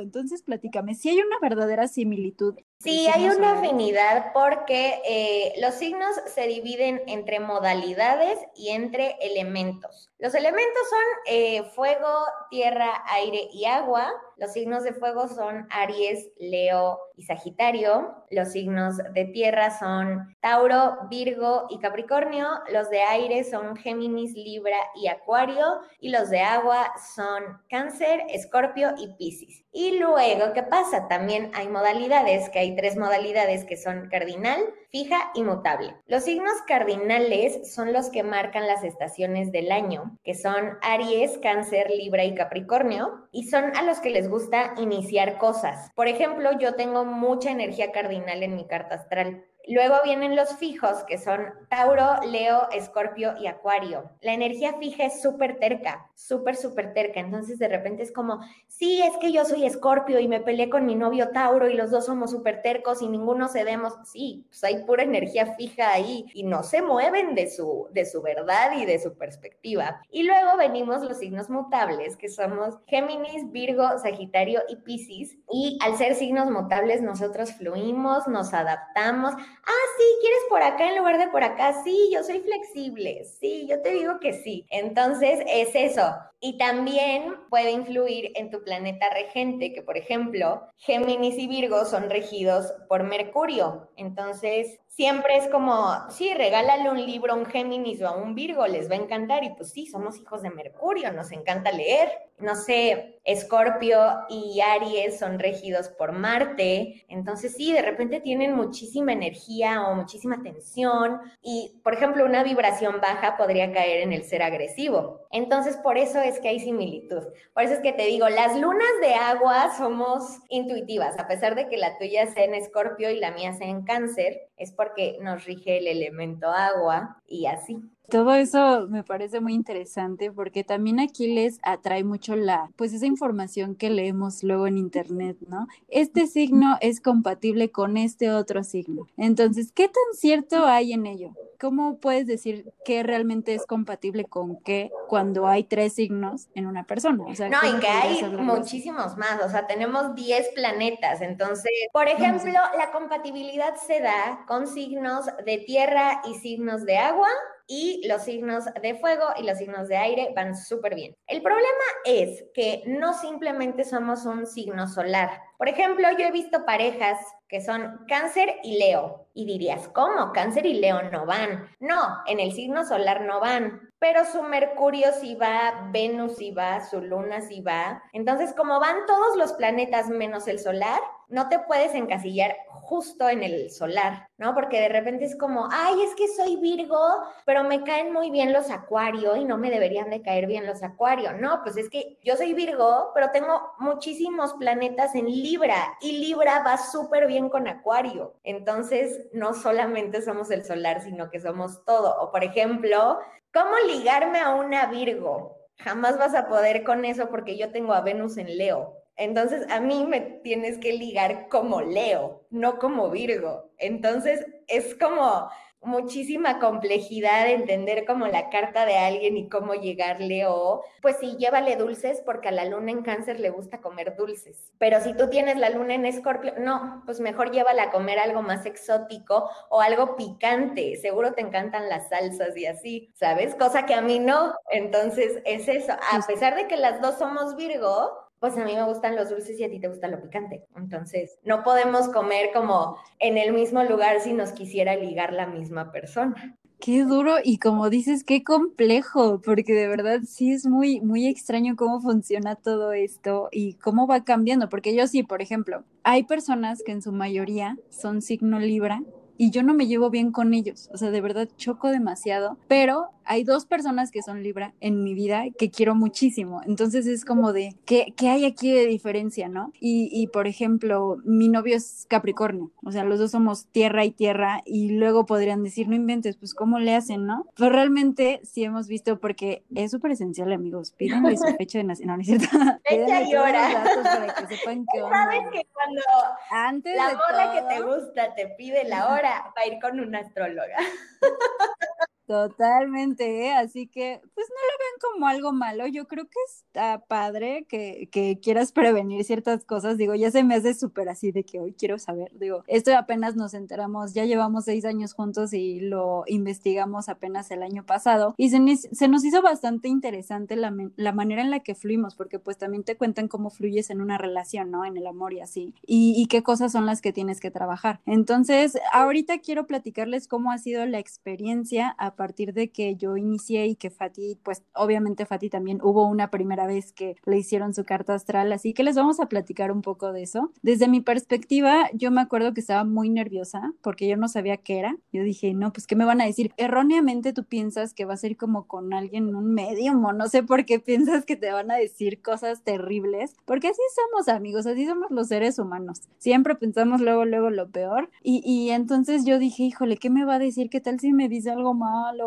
[0.00, 2.54] Entonces, platícame, si hay una verdadera similitud.
[2.82, 10.10] Sí, hay una afinidad porque eh, los signos se dividen entre modalidades y entre elementos.
[10.18, 12.08] Los elementos son eh, fuego,
[12.50, 14.12] tierra, aire y agua.
[14.36, 18.24] Los signos de fuego son Aries, Leo y Sagitario.
[18.30, 22.46] Los signos de tierra son Tauro, Virgo y Capricornio.
[22.72, 25.80] Los de aire son Géminis, Libra y Acuario.
[26.00, 29.64] Y los de agua son Cáncer, Escorpio y Piscis.
[29.74, 31.08] Y luego, ¿qué pasa?
[31.08, 35.96] También hay modalidades, que hay tres modalidades que son cardinal, fija y mutable.
[36.06, 41.88] Los signos cardinales son los que marcan las estaciones del año, que son Aries, Cáncer,
[41.90, 45.90] Libra y Capricornio, y son a los que les gusta iniciar cosas.
[45.94, 49.46] Por ejemplo, yo tengo mucha energía cardinal en mi carta astral.
[49.68, 54.10] Luego vienen los fijos, que son Tauro, Leo, Escorpio y Acuario.
[54.20, 57.20] La energía fija es súper terca, súper, súper terca.
[57.20, 60.84] Entonces de repente es como, sí, es que yo soy Escorpio y me peleé con
[60.84, 63.94] mi novio Tauro y los dos somos súper tercos y ninguno cedemos.
[64.04, 68.20] Sí, pues hay pura energía fija ahí y no se mueven de su, de su
[68.20, 70.02] verdad y de su perspectiva.
[70.10, 75.38] Y luego venimos los signos mutables, que somos Géminis, Virgo, Sagitario y Piscis.
[75.52, 79.34] Y al ser signos mutables, nosotros fluimos, nos adaptamos
[79.66, 81.82] ah, sí, ¿quieres por acá en lugar de por acá?
[81.84, 84.66] Sí, yo soy flexible, sí, yo te digo que sí.
[84.70, 86.14] Entonces es eso.
[86.40, 92.10] Y también puede influir en tu planeta regente, que por ejemplo, Géminis y Virgo son
[92.10, 93.90] regidos por Mercurio.
[93.96, 98.66] Entonces, siempre es como, sí, regálale un libro a un Géminis o a un Virgo,
[98.66, 99.42] les va a encantar.
[99.42, 102.10] Y pues sí, somos hijos de Mercurio, nos encanta leer.
[102.38, 107.04] No sé, Escorpio y Aries son regidos por Marte.
[107.08, 111.20] Entonces, sí, de repente tienen muchísima energía o muchísima tensión.
[111.40, 115.20] Y, por ejemplo, una vibración baja podría caer en el ser agresivo.
[115.30, 117.22] Entonces, por eso es que hay similitud.
[117.54, 121.68] Por eso es que te digo, las lunas de agua somos intuitivas, a pesar de
[121.68, 125.44] que la tuya sea en escorpio y la mía sea en cáncer, es porque nos
[125.44, 127.82] rige el elemento agua y así.
[128.12, 133.06] Todo eso me parece muy interesante porque también aquí les atrae mucho la, pues esa
[133.06, 135.66] información que leemos luego en internet, ¿no?
[135.88, 139.06] Este signo es compatible con este otro signo.
[139.16, 141.30] Entonces, ¿qué tan cierto hay en ello?
[141.58, 146.84] ¿Cómo puedes decir qué realmente es compatible con qué cuando hay tres signos en una
[146.84, 147.24] persona?
[147.24, 152.90] no, y que hay muchísimos más, o sea, tenemos 10 planetas, entonces, por ejemplo, la
[152.92, 157.28] compatibilidad se da con signos de tierra y signos de agua
[157.74, 161.16] y los signos de fuego y los signos de aire van súper bien.
[161.26, 165.40] El problema es que no simplemente somos un signo solar.
[165.56, 169.26] Por ejemplo, yo he visto parejas que son cáncer y leo.
[169.32, 170.32] Y dirías, ¿cómo?
[170.32, 171.66] Cáncer y leo no van.
[171.80, 173.90] No, en el signo solar no van.
[174.02, 178.02] Pero su Mercurio sí va, Venus sí va, su Luna sí va.
[178.12, 183.44] Entonces, como van todos los planetas menos el solar, no te puedes encasillar justo en
[183.44, 184.54] el solar, ¿no?
[184.54, 186.98] Porque de repente es como, ay, es que soy Virgo,
[187.46, 190.82] pero me caen muy bien los acuario y no me deberían de caer bien los
[190.82, 191.32] acuario.
[191.34, 196.64] No, pues es que yo soy Virgo, pero tengo muchísimos planetas en Libra y Libra
[196.64, 198.34] va súper bien con acuario.
[198.42, 202.20] Entonces, no solamente somos el solar, sino que somos todo.
[202.20, 203.20] O por ejemplo,
[203.52, 205.56] ¿cómo ligarme a una Virgo?
[205.76, 208.96] Jamás vas a poder con eso porque yo tengo a Venus en Leo.
[209.16, 213.70] Entonces, a mí me tienes que ligar como Leo, no como Virgo.
[213.78, 215.50] Entonces, es como
[215.82, 221.36] muchísima complejidad de entender como la carta de alguien y cómo llegarle o pues sí,
[221.38, 224.72] llévale dulces porque a la luna en cáncer le gusta comer dulces.
[224.78, 228.42] Pero si tú tienes la luna en escorpio, no, pues mejor llévala a comer algo
[228.42, 230.96] más exótico o algo picante.
[230.96, 233.54] Seguro te encantan las salsas y así, ¿sabes?
[233.56, 234.54] Cosa que a mí no.
[234.70, 235.92] Entonces es eso.
[235.92, 239.58] A pesar de que las dos somos Virgo, pues a mí me gustan los dulces
[239.60, 240.64] y a ti te gusta lo picante.
[240.74, 245.92] Entonces, no podemos comer como en el mismo lugar si nos quisiera ligar la misma
[245.92, 246.58] persona.
[246.80, 251.76] Qué duro y como dices, qué complejo, porque de verdad sí es muy, muy extraño
[251.76, 256.82] cómo funciona todo esto y cómo va cambiando, porque yo sí, por ejemplo, hay personas
[256.84, 259.02] que en su mayoría son signo Libra
[259.38, 263.10] y yo no me llevo bien con ellos, o sea, de verdad choco demasiado, pero
[263.24, 266.60] hay dos personas que son Libra en mi vida que quiero muchísimo.
[266.66, 269.72] Entonces es como de, ¿qué, qué hay aquí de diferencia, no?
[269.80, 274.10] Y, y, por ejemplo, mi novio es Capricornio, o sea, los dos somos tierra y
[274.10, 277.46] tierra y luego podrían decir, no inventes, pues ¿cómo le hacen, no?
[277.56, 282.16] Pero realmente sí hemos visto, porque es súper esencial, amigos, pídanle su fecha de nacimiento,
[282.16, 282.80] no, es cierto.
[282.84, 283.84] Fecha y hora.
[284.02, 285.16] Para que sepan qué onda.
[285.16, 286.02] ¿Sabes que cuando
[286.50, 290.20] Antes la bola que te gusta te pide la hora, va a ir con una
[290.20, 290.76] astróloga?
[292.26, 293.52] Totalmente, ¿eh?
[293.52, 298.08] así que pues no lo ven como algo malo, yo creo que está padre que,
[298.12, 301.74] que quieras prevenir ciertas cosas, digo, ya se me hace súper así de que hoy
[301.74, 307.08] quiero saber, digo, esto apenas nos enteramos, ya llevamos seis años juntos y lo investigamos
[307.08, 311.60] apenas el año pasado y se, nos hizo bastante interesante la, la, manera en la
[311.60, 314.84] que fluimos, porque pues también te cuentan cómo fluyes en una relación, ¿no?
[314.84, 318.00] En el amor y así, y, qué cosas son las que tienes que trabajar.
[318.06, 323.76] Entonces, ahorita quiero platicarles cómo ha sido la experiencia partir de que yo inicié y
[323.76, 328.14] que Fati, pues obviamente Fati también hubo una primera vez que le hicieron su carta
[328.14, 330.50] astral, así que les vamos a platicar un poco de eso.
[330.62, 334.78] Desde mi perspectiva, yo me acuerdo que estaba muy nerviosa porque yo no sabía qué
[334.78, 334.96] era.
[335.12, 336.52] Yo dije, no, pues qué me van a decir.
[336.56, 340.42] Erróneamente tú piensas que va a ser como con alguien, un medium o no sé
[340.42, 344.86] por qué piensas que te van a decir cosas terribles, porque así somos amigos, así
[344.86, 346.02] somos los seres humanos.
[346.18, 348.10] Siempre pensamos luego, luego lo peor.
[348.22, 350.70] Y, y entonces yo dije, híjole, ¿qué me va a decir?
[350.70, 351.74] ¿Qué tal si me dice algo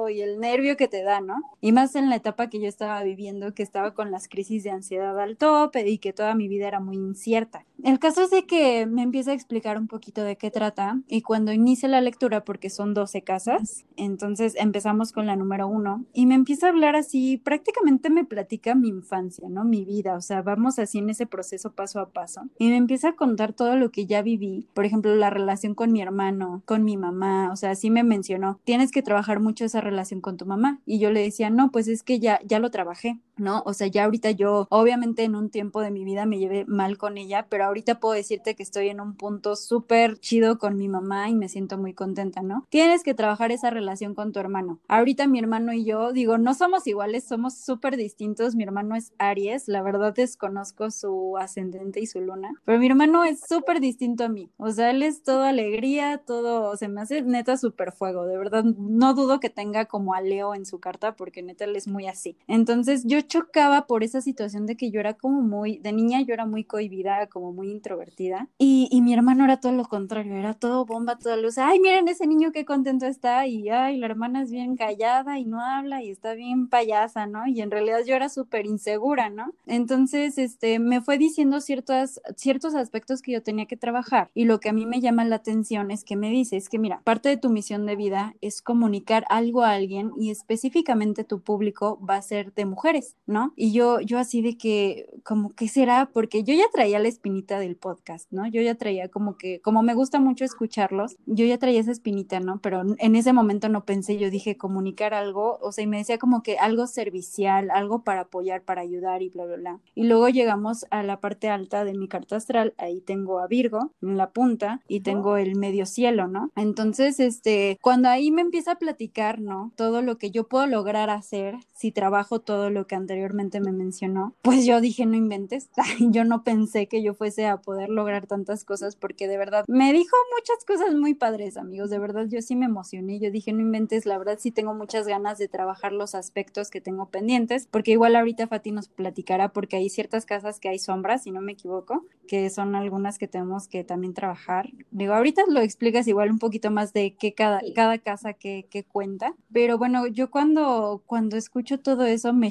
[0.10, 1.36] y el nervio que te da, ¿no?
[1.62, 4.72] Y más en la etapa que yo estaba viviendo, que estaba con las crisis de
[4.72, 7.66] ansiedad al tope y que toda mi vida era muy incierta.
[7.84, 11.22] El caso es de que me empieza a explicar un poquito de qué trata y
[11.22, 16.26] cuando inicia la lectura, porque son 12 casas, entonces empezamos con la número uno y
[16.26, 19.66] me empieza a hablar así, prácticamente me platica mi infancia, ¿no?
[19.66, 23.10] Mi vida, o sea, vamos así en ese proceso paso a paso y me empieza
[23.10, 26.84] a contar todo lo que ya viví, por ejemplo, la relación con mi hermano, con
[26.84, 30.82] mi mamá, o sea, así me mencionó, tienes que trabajar esa relación con tu mamá.
[30.86, 33.64] Y yo le decía, no, pues es que ya, ya lo trabajé, ¿no?
[33.66, 36.98] O sea, ya ahorita yo, obviamente en un tiempo de mi vida me llevé mal
[36.98, 40.88] con ella, pero ahorita puedo decirte que estoy en un punto súper chido con mi
[40.88, 42.66] mamá y me siento muy contenta, ¿no?
[42.70, 44.80] Tienes que trabajar esa relación con tu hermano.
[44.88, 48.56] Ahorita mi hermano y yo, digo, no somos iguales, somos súper distintos.
[48.56, 53.24] Mi hermano es Aries, la verdad desconozco su ascendente y su luna, pero mi hermano
[53.24, 54.50] es súper distinto a mí.
[54.58, 58.64] O sea, él es todo alegría, todo, se me hace neta súper fuego, de verdad,
[58.64, 62.08] no dudo que tenga como a Leo en su carta porque neta él es muy
[62.08, 62.38] así.
[62.48, 66.34] Entonces yo chocaba por esa situación de que yo era como muy, de niña yo
[66.34, 68.50] era muy cohibida, como muy introvertida.
[68.58, 71.58] Y, y mi hermano era todo lo contrario, era todo bomba, toda luz.
[71.58, 73.48] Ay, miren ese niño qué contento está.
[73.48, 77.48] Y ay, la hermana es bien callada y no habla y está bien payasa, ¿no?
[77.48, 79.54] Y en realidad yo era súper insegura, ¿no?
[79.66, 84.30] Entonces, este, me fue diciendo ciertos, ciertos aspectos que yo tenía que trabajar.
[84.34, 86.80] Y lo que a mí me llama la atención es que me dice, es que
[86.80, 91.42] mira, parte de tu misión de vida es comunicar algo a alguien y específicamente tu
[91.42, 93.54] público va a ser de mujeres, ¿no?
[93.56, 96.10] Y yo, yo así de que, como, ¿qué será?
[96.14, 98.48] Porque yo ya traía la espinita del podcast, ¿no?
[98.48, 102.40] Yo ya traía como que, como me gusta mucho escucharlos, yo ya traía esa espinita,
[102.40, 102.60] ¿no?
[102.62, 106.18] Pero en ese momento no pensé, yo dije comunicar algo, o sea, y me decía
[106.18, 109.80] como que algo servicial, algo para apoyar, para ayudar y bla, bla, bla.
[109.96, 113.92] Y luego llegamos a la parte alta de mi carta astral, ahí tengo a Virgo
[114.02, 116.52] en la punta y tengo el medio cielo, ¿no?
[116.56, 119.72] Entonces, este, cuando ahí me empieza a platicar, ¿no?
[119.76, 124.34] Todo lo que yo puedo lograr hacer si trabajo todo lo que anteriormente me mencionó,
[124.42, 128.66] pues yo dije, no inventes, yo no pensé que yo fuese a poder lograr tantas
[128.66, 132.56] cosas porque de verdad me dijo muchas cosas muy padres, amigos, de verdad yo sí
[132.56, 136.16] me emocioné, yo dije, no inventes, la verdad sí tengo muchas ganas de trabajar los
[136.16, 140.70] aspectos que tengo pendientes, porque igual ahorita Fati nos platicará porque hay ciertas casas que
[140.70, 144.70] hay sombras, si no me equivoco, que son algunas que tenemos que también trabajar.
[144.90, 148.84] Digo, ahorita lo explicas igual un poquito más de qué cada, cada casa que, que
[148.84, 152.50] cuenta, pero bueno, yo cuando, cuando escucho todo eso me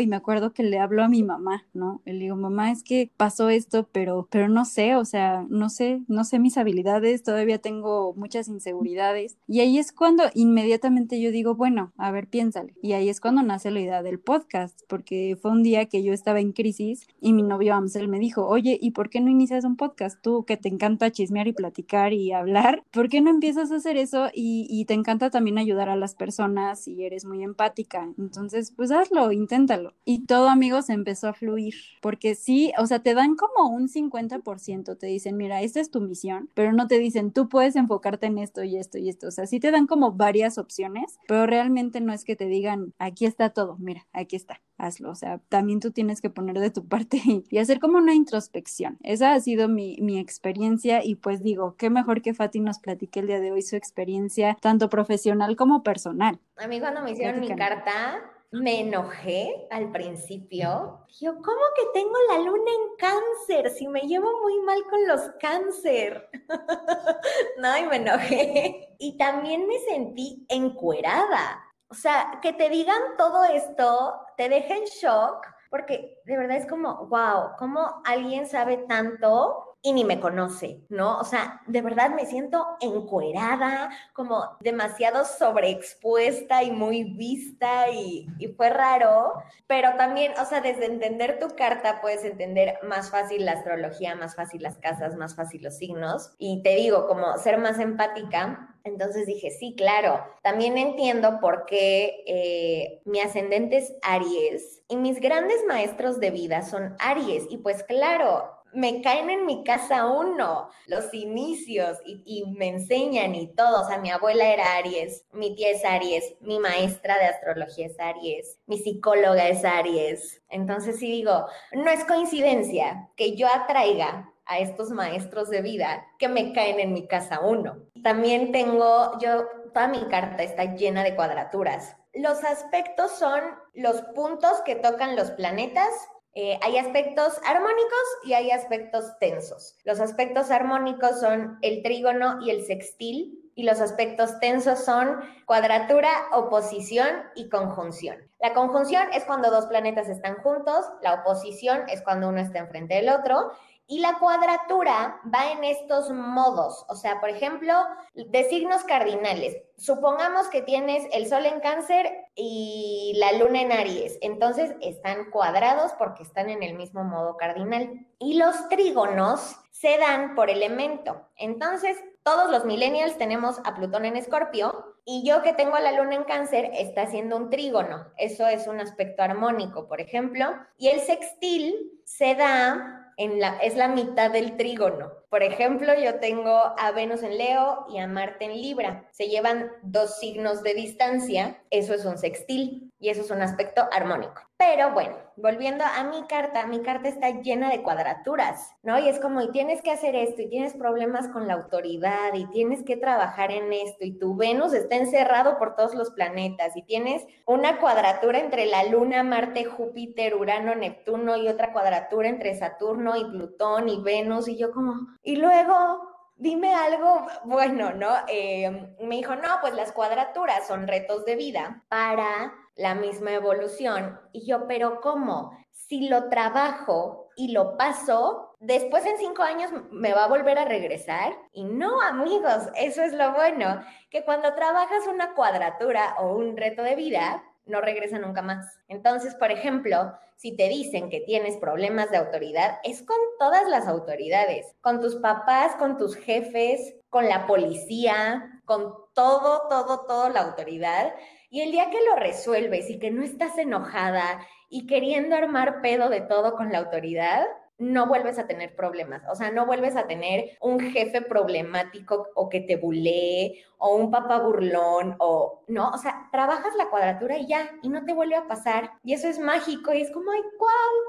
[0.00, 2.00] y me acuerdo que le hablo a mi mamá, ¿no?
[2.04, 6.02] Le digo, mamá, es que pasó esto, pero, pero no sé, o sea, no sé,
[6.08, 9.36] no sé mis habilidades, todavía tengo muchas inseguridades.
[9.46, 12.74] Y ahí es cuando inmediatamente yo digo, bueno, a ver, piénsale.
[12.82, 16.12] Y ahí es cuando nace la idea del podcast, porque fue un día que yo
[16.12, 19.64] estaba en crisis y mi novio Amsel me dijo, oye, ¿y por qué no inicias
[19.64, 20.20] un podcast?
[20.22, 23.96] Tú que te encanta chismear y platicar y hablar, ¿por qué no empiezas a hacer
[23.96, 28.08] eso y, y te encanta también ayudar a las personas y eres muy empática?
[28.18, 29.83] Entonces, pues hazlo, inténtalo.
[30.04, 34.96] Y todo, amigos, empezó a fluir, porque sí, o sea, te dan como un 50%,
[34.96, 38.38] te dicen, mira, esta es tu misión, pero no te dicen, tú puedes enfocarte en
[38.38, 39.28] esto y esto y esto.
[39.28, 42.94] O sea, sí te dan como varias opciones, pero realmente no es que te digan,
[42.98, 45.10] aquí está todo, mira, aquí está hazlo.
[45.10, 47.20] O sea, también tú tienes que poner de tu parte
[47.50, 48.98] y, hacer como una introspección.
[49.02, 53.20] Esa ha sido mi, mi, experiencia y pues digo, qué mejor que Fati nos platique
[53.20, 56.38] el día de hoy su experiencia, tanto profesional como personal.
[56.56, 58.22] A mí cuando me hicieron mi carta,
[58.54, 61.04] me enojé al principio.
[61.20, 63.70] Yo, ¿cómo que tengo la luna en cáncer?
[63.70, 66.30] Si me llevo muy mal con los cáncer.
[67.58, 68.94] no, y me enojé.
[68.98, 71.64] Y también me sentí encuerada.
[71.88, 76.66] O sea, que te digan todo esto te deja en shock porque de verdad es
[76.66, 81.18] como, wow, ¿cómo alguien sabe tanto y ni me conoce, ¿no?
[81.18, 88.48] O sea, de verdad me siento encuerada, como demasiado sobreexpuesta y muy vista y, y,
[88.48, 89.34] fue raro,
[89.66, 94.34] pero también, o sea, desde entender tu carta puedes entender más fácil la astrología, más
[94.34, 98.70] fácil las casas, más fácil los signos y te digo, como ser más empática.
[98.84, 105.20] Entonces dije, sí, claro, también entiendo por qué eh, mi ascendente es Aries y mis
[105.20, 110.68] grandes maestros de vida son Aries y pues claro, me caen en mi casa uno,
[110.86, 113.82] los inicios y, me enseñan y todo.
[113.82, 117.98] O sea, mi abuela era Aries, mi tía es Aries, mi maestra de astrología es
[117.98, 120.42] Aries, mi psicóloga es Aries.
[120.48, 126.28] Entonces sí digo, no es coincidencia que yo atraiga a estos maestros de vida que
[126.28, 127.78] me caen en mi casa uno.
[128.02, 131.96] También tengo, yo, toda mi carta está llena de cuadraturas.
[132.12, 133.40] Los aspectos son
[133.72, 135.88] los puntos que tocan los planetas
[136.34, 139.76] eh, hay aspectos armónicos y hay aspectos tensos.
[139.84, 146.10] Los aspectos armónicos son el trígono y el sextil, y los aspectos tensos son cuadratura,
[146.32, 148.16] oposición y conjunción.
[148.40, 152.94] La conjunción es cuando dos planetas están juntos, la oposición es cuando uno está enfrente
[152.94, 153.52] del otro,
[153.86, 157.74] y la cuadratura va en estos modos, o sea, por ejemplo,
[158.14, 159.56] de signos cardinales.
[159.76, 165.92] Supongamos que tienes el Sol en cáncer y la Luna en Aries, entonces están cuadrados
[165.98, 168.06] porque están en el mismo modo cardinal.
[168.18, 171.28] Y los trígonos se dan por elemento.
[171.36, 175.92] Entonces, todos los millennials tenemos a Plutón en Escorpio y yo que tengo a la
[175.92, 178.06] luna en cáncer está haciendo un trígono.
[178.16, 180.46] Eso es un aspecto armónico, por ejemplo.
[180.78, 185.12] Y el sextil se da la, es la mitad del trígono.
[185.30, 189.08] Por ejemplo, yo tengo a Venus en Leo y a Marte en Libra.
[189.12, 193.88] Se llevan dos signos de distancia, eso es un sextil y eso es un aspecto
[193.92, 194.42] armónico.
[194.66, 198.98] Pero bueno, volviendo a mi carta, mi carta está llena de cuadraturas, ¿no?
[198.98, 202.46] Y es como, y tienes que hacer esto, y tienes problemas con la autoridad, y
[202.46, 206.82] tienes que trabajar en esto, y tu Venus está encerrado por todos los planetas, y
[206.82, 213.16] tienes una cuadratura entre la Luna, Marte, Júpiter, Urano, Neptuno, y otra cuadratura entre Saturno
[213.16, 218.14] y Plutón y Venus, y yo como, y luego dime algo bueno, ¿no?
[218.28, 224.20] Eh, me dijo, no, pues las cuadraturas son retos de vida para la misma evolución.
[224.32, 225.56] Y yo, pero ¿cómo?
[225.70, 230.64] Si lo trabajo y lo paso, después en cinco años me va a volver a
[230.64, 231.36] regresar.
[231.52, 236.82] Y no, amigos, eso es lo bueno, que cuando trabajas una cuadratura o un reto
[236.82, 238.78] de vida, no regresa nunca más.
[238.88, 243.86] Entonces, por ejemplo, si te dicen que tienes problemas de autoridad, es con todas las
[243.86, 250.40] autoridades, con tus papás, con tus jefes, con la policía, con todo, todo, todo la
[250.42, 251.14] autoridad.
[251.54, 256.08] Y el día que lo resuelves y que no estás enojada y queriendo armar pedo
[256.08, 257.46] de todo con la autoridad,
[257.78, 259.22] no vuelves a tener problemas.
[259.30, 264.10] O sea, no vuelves a tener un jefe problemático o que te bulee o un
[264.10, 265.90] papá burlón o no.
[265.90, 268.90] O sea, trabajas la cuadratura y ya, y no te vuelve a pasar.
[269.04, 270.42] Y eso es mágico y es como, ay,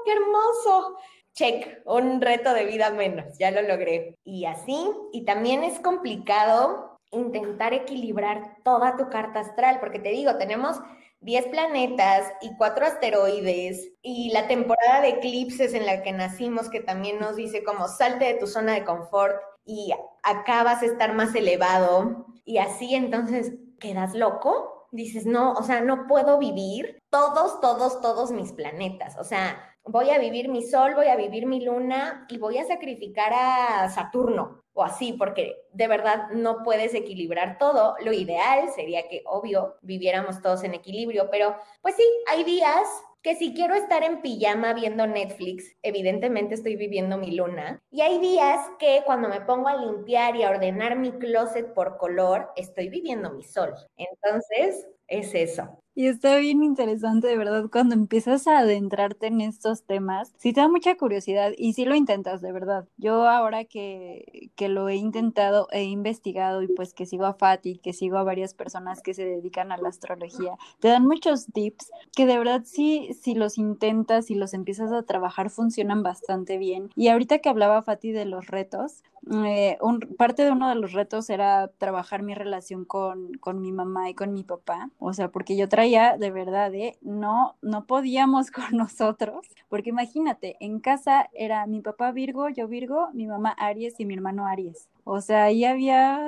[0.04, 0.96] qué hermoso
[1.32, 4.16] check, un reto de vida menos, ya lo logré.
[4.22, 10.36] Y así, y también es complicado intentar equilibrar toda tu carta astral, porque te digo,
[10.36, 10.80] tenemos
[11.20, 16.80] 10 planetas y 4 asteroides y la temporada de eclipses en la que nacimos que
[16.80, 19.92] también nos dice como salte de tu zona de confort y
[20.22, 25.80] acá vas a estar más elevado y así entonces quedas loco, dices, no, o sea,
[25.80, 30.94] no puedo vivir todos, todos, todos mis planetas, o sea, voy a vivir mi sol,
[30.94, 35.88] voy a vivir mi luna y voy a sacrificar a Saturno o así, porque de
[35.88, 37.96] verdad no puedes equilibrar todo.
[38.04, 42.86] Lo ideal sería que, obvio, viviéramos todos en equilibrio, pero pues sí, hay días
[43.22, 47.80] que si quiero estar en pijama viendo Netflix, evidentemente estoy viviendo mi luna.
[47.90, 51.96] Y hay días que cuando me pongo a limpiar y a ordenar mi closet por
[51.96, 53.74] color, estoy viviendo mi sol.
[53.96, 55.82] Entonces, es eso.
[55.98, 60.60] Y está bien interesante, de verdad, cuando empiezas a adentrarte en estos temas, sí te
[60.60, 62.86] da mucha curiosidad y sí lo intentas, de verdad.
[62.98, 67.78] Yo ahora que, que lo he intentado, he investigado y pues que sigo a Fati,
[67.78, 71.90] que sigo a varias personas que se dedican a la astrología, te dan muchos tips
[72.14, 76.90] que de verdad sí, si los intentas y los empiezas a trabajar, funcionan bastante bien.
[76.94, 80.92] Y ahorita que hablaba Fati de los retos, eh, un, parte de uno de los
[80.92, 85.32] retos era trabajar mi relación con, con mi mamá y con mi papá, o sea,
[85.32, 85.85] porque yo traía
[86.18, 86.98] de verdad, ¿eh?
[87.00, 93.08] No, no podíamos con nosotros, porque imagínate, en casa era mi papá Virgo, yo Virgo,
[93.12, 94.88] mi mamá Aries y mi hermano Aries.
[95.08, 96.18] O sea, ahí había,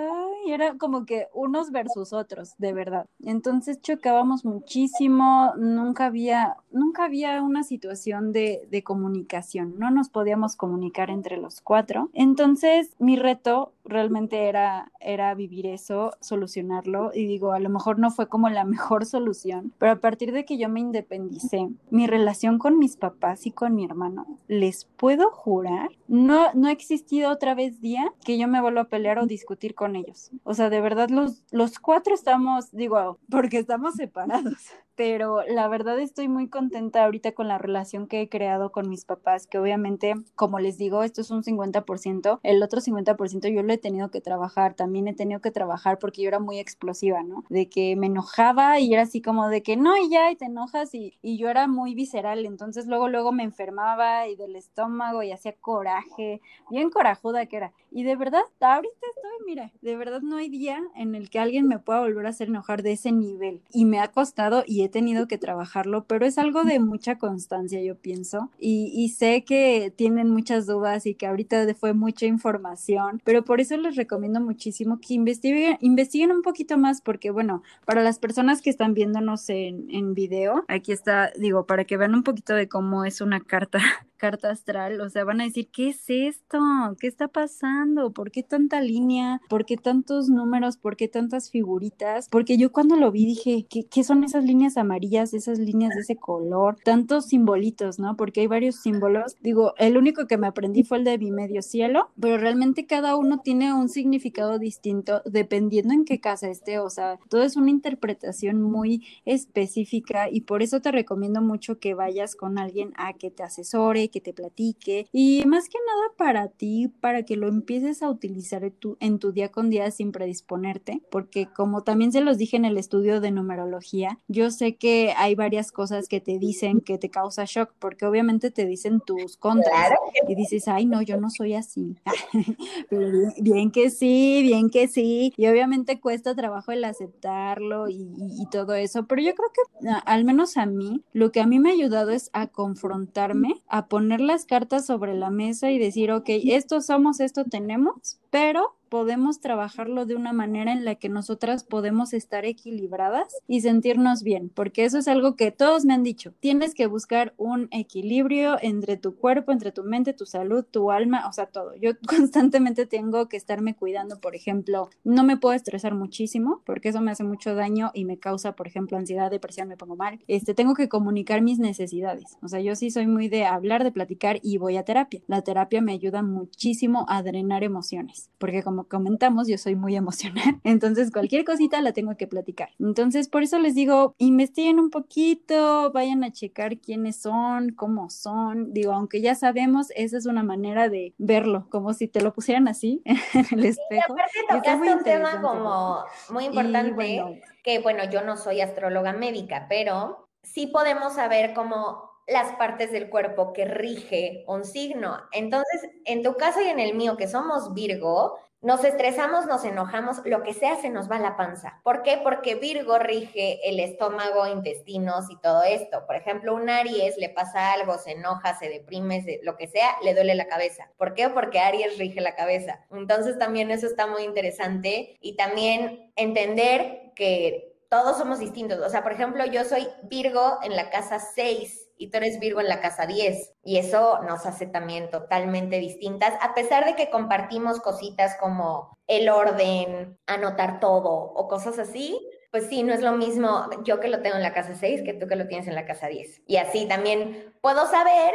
[0.47, 3.07] era como que unos versus otros, de verdad.
[3.20, 10.55] Entonces chocábamos muchísimo, nunca había, nunca había una situación de, de comunicación, no nos podíamos
[10.55, 12.09] comunicar entre los cuatro.
[12.14, 18.11] Entonces mi reto realmente era, era vivir eso, solucionarlo, y digo, a lo mejor no
[18.11, 22.59] fue como la mejor solución, pero a partir de que yo me independicé, mi relación
[22.59, 27.55] con mis papás y con mi hermano, les puedo jurar, no, no ha existido otra
[27.55, 30.31] vez día que yo me a pelear o discutir con ellos.
[30.45, 36.01] O sea, de verdad los, los cuatro estamos, digo, porque estamos separados, pero la verdad
[36.01, 40.14] estoy muy contenta ahorita con la relación que he creado con mis papás, que obviamente,
[40.34, 44.20] como les digo, esto es un 50%, el otro 50% yo lo he tenido que
[44.20, 47.44] trabajar, también he tenido que trabajar porque yo era muy explosiva, ¿no?
[47.49, 50.46] De que me enojaba y era así como de que no, y ya, y te
[50.46, 55.22] enojas, y, y yo era muy visceral, entonces luego, luego me enfermaba y del estómago
[55.22, 56.40] y hacía coraje,
[56.70, 57.72] bien corajuda que era.
[57.92, 61.68] Y de verdad, ahorita estoy, mira, de verdad no hay día en el que alguien
[61.68, 63.62] me pueda volver a hacer enojar de ese nivel.
[63.70, 67.80] Y me ha costado y he tenido que trabajarlo, pero es algo de mucha constancia,
[67.82, 68.51] yo pienso.
[68.59, 73.76] Y, sé que tienen muchas dudas y que ahorita fue mucha información, pero por eso
[73.76, 78.70] les recomiendo muchísimo que investiguen, investiguen un poquito más, porque bueno, para las personas que
[78.70, 83.05] están viéndonos en, en video, aquí está, digo, para que vean un poquito de cómo
[83.05, 83.80] es una carta
[84.19, 86.59] carta astral, o sea, van a decir, ¿qué es esto?
[87.01, 88.12] ¿Qué está pasando?
[88.12, 89.41] ¿Por qué tanta línea?
[89.49, 90.77] ¿Por qué tantos números?
[90.77, 92.29] ¿Por qué tantas figuritas?
[92.29, 96.03] Porque yo cuando lo vi dije, ¿qué, qué son esas líneas amarillas, esas líneas de
[96.03, 96.77] ese color?
[96.85, 98.16] Tantos simbolitos, ¿no?
[98.16, 99.37] Porque hay varios símbolos.
[99.41, 103.16] Digo, el único que me aprendí fue el de mi medio cielo, pero realmente cada
[103.16, 107.71] uno tiene un significado distinto dependiendo en qué casa esté, o sea, todo es una
[107.71, 113.31] interpretación muy específica y por eso te recomiendo mucho que vayas con alguien a que
[113.31, 118.02] te asesore, que te platique y más que nada para ti, para que lo empieces
[118.02, 122.20] a utilizar en tu, en tu día con día sin predisponerte, porque como también se
[122.20, 126.38] los dije en el estudio de numerología, yo sé que hay varias cosas que te
[126.38, 129.92] dicen que te causa shock, porque obviamente te dicen tus contras
[130.26, 131.96] y dices, ay no, yo no soy así.
[133.40, 138.74] bien, que sí, bien que sí, y obviamente cuesta trabajo el aceptarlo y, y todo
[138.74, 141.72] eso, pero yo creo que al menos a mí, lo que a mí me ha
[141.72, 146.28] ayudado es a confrontarme, a poner poner las cartas sobre la mesa y decir, ok,
[146.28, 152.12] esto somos, esto tenemos, pero podemos trabajarlo de una manera en la que nosotras podemos
[152.12, 156.32] estar equilibradas y sentirnos bien, porque eso es algo que todos me han dicho.
[156.41, 161.28] Tienes que buscar un equilibrio entre tu cuerpo, entre tu mente, tu salud, tu alma,
[161.28, 161.74] o sea, todo.
[161.76, 167.01] Yo constantemente tengo que estarme cuidando, por ejemplo, no me puedo estresar muchísimo porque eso
[167.01, 170.20] me hace mucho daño y me causa, por ejemplo, ansiedad, depresión, me pongo mal.
[170.28, 172.36] Este, tengo que comunicar mis necesidades.
[172.43, 175.20] O sea, yo sí soy muy de hablar, de platicar y voy a terapia.
[175.26, 179.97] La terapia me ayuda muchísimo a drenar emociones, porque como como comentamos, yo soy muy
[179.97, 182.70] emocional, entonces cualquier cosita la tengo que platicar.
[182.79, 188.74] Entonces, por eso les digo, investiguen un poquito, vayan a checar quiénes son, cómo son.
[188.74, 192.68] Digo, aunque ya sabemos, esa es una manera de verlo, como si te lo pusieran
[192.68, 193.03] así
[193.35, 193.89] en el espejo.
[193.91, 199.66] Y aparte tocaste un tema como muy importante, que bueno, yo no soy astróloga médica,
[199.70, 205.16] pero sí podemos saber cómo las partes del cuerpo que rige un signo.
[205.33, 210.20] Entonces, en tu caso y en el mío, que somos Virgo, nos estresamos, nos enojamos,
[210.24, 211.80] lo que sea se nos va la panza.
[211.84, 212.18] ¿Por qué?
[212.22, 216.04] Porque Virgo rige el estómago, intestinos y todo esto.
[216.06, 220.12] Por ejemplo, un Aries le pasa algo, se enoja, se deprime, lo que sea, le
[220.12, 220.90] duele la cabeza.
[220.96, 221.28] ¿Por qué?
[221.28, 222.84] Porque Aries rige la cabeza.
[222.90, 228.80] Entonces también eso está muy interesante y también entender que todos somos distintos.
[228.80, 232.61] O sea, por ejemplo, yo soy Virgo en la casa 6 y tú eres Virgo
[232.61, 233.55] en la casa 10.
[233.62, 239.28] Y eso nos hace también totalmente distintas, a pesar de que compartimos cositas como el
[239.28, 242.18] orden, anotar todo o cosas así.
[242.51, 245.12] Pues sí, no es lo mismo yo que lo tengo en la casa 6 que
[245.12, 246.42] tú que lo tienes en la casa 10.
[246.46, 248.34] Y así también puedo saber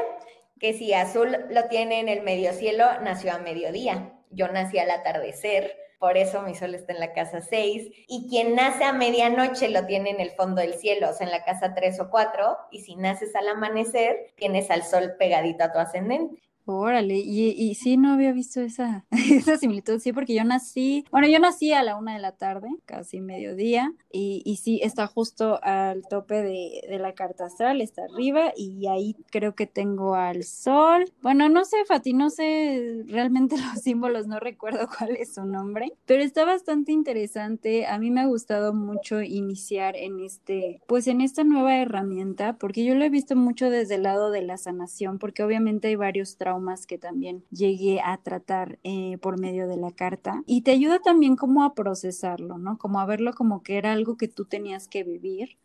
[0.59, 4.13] que si azul lo tiene en el medio cielo, nació a mediodía.
[4.29, 8.55] Yo nací al atardecer por eso mi sol está en la casa 6, y quien
[8.55, 11.73] nace a medianoche lo tiene en el fondo del cielo, o sea, en la casa
[11.73, 16.41] 3 o 4, y si naces al amanecer, tienes al sol pegadito a tu ascendente.
[16.65, 21.27] Órale, y, y sí, no había visto esa, esa similitud, sí, porque yo nací, bueno,
[21.27, 25.59] yo nací a la una de la tarde, casi mediodía, y, y sí, está justo
[25.61, 30.45] al tope de, de, la carta astral, está arriba, y ahí creo que tengo al
[30.45, 31.11] sol.
[31.21, 35.91] Bueno, no sé, Fati, no sé realmente los símbolos, no recuerdo cuál es su nombre,
[36.05, 37.87] pero está bastante interesante.
[37.87, 42.85] A mí me ha gustado mucho iniciar en este, pues en esta nueva herramienta, porque
[42.85, 46.37] yo lo he visto mucho desde el lado de la sanación, porque obviamente hay varios
[46.37, 50.71] traumas más que también llegué a tratar eh, por medio de la carta y te
[50.71, 52.77] ayuda también como a procesarlo, ¿no?
[52.77, 55.57] Como a verlo como que era algo que tú tenías que vivir.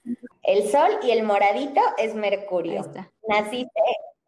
[0.43, 2.85] El sol y el moradito es Mercurio.
[3.29, 3.81] Naciste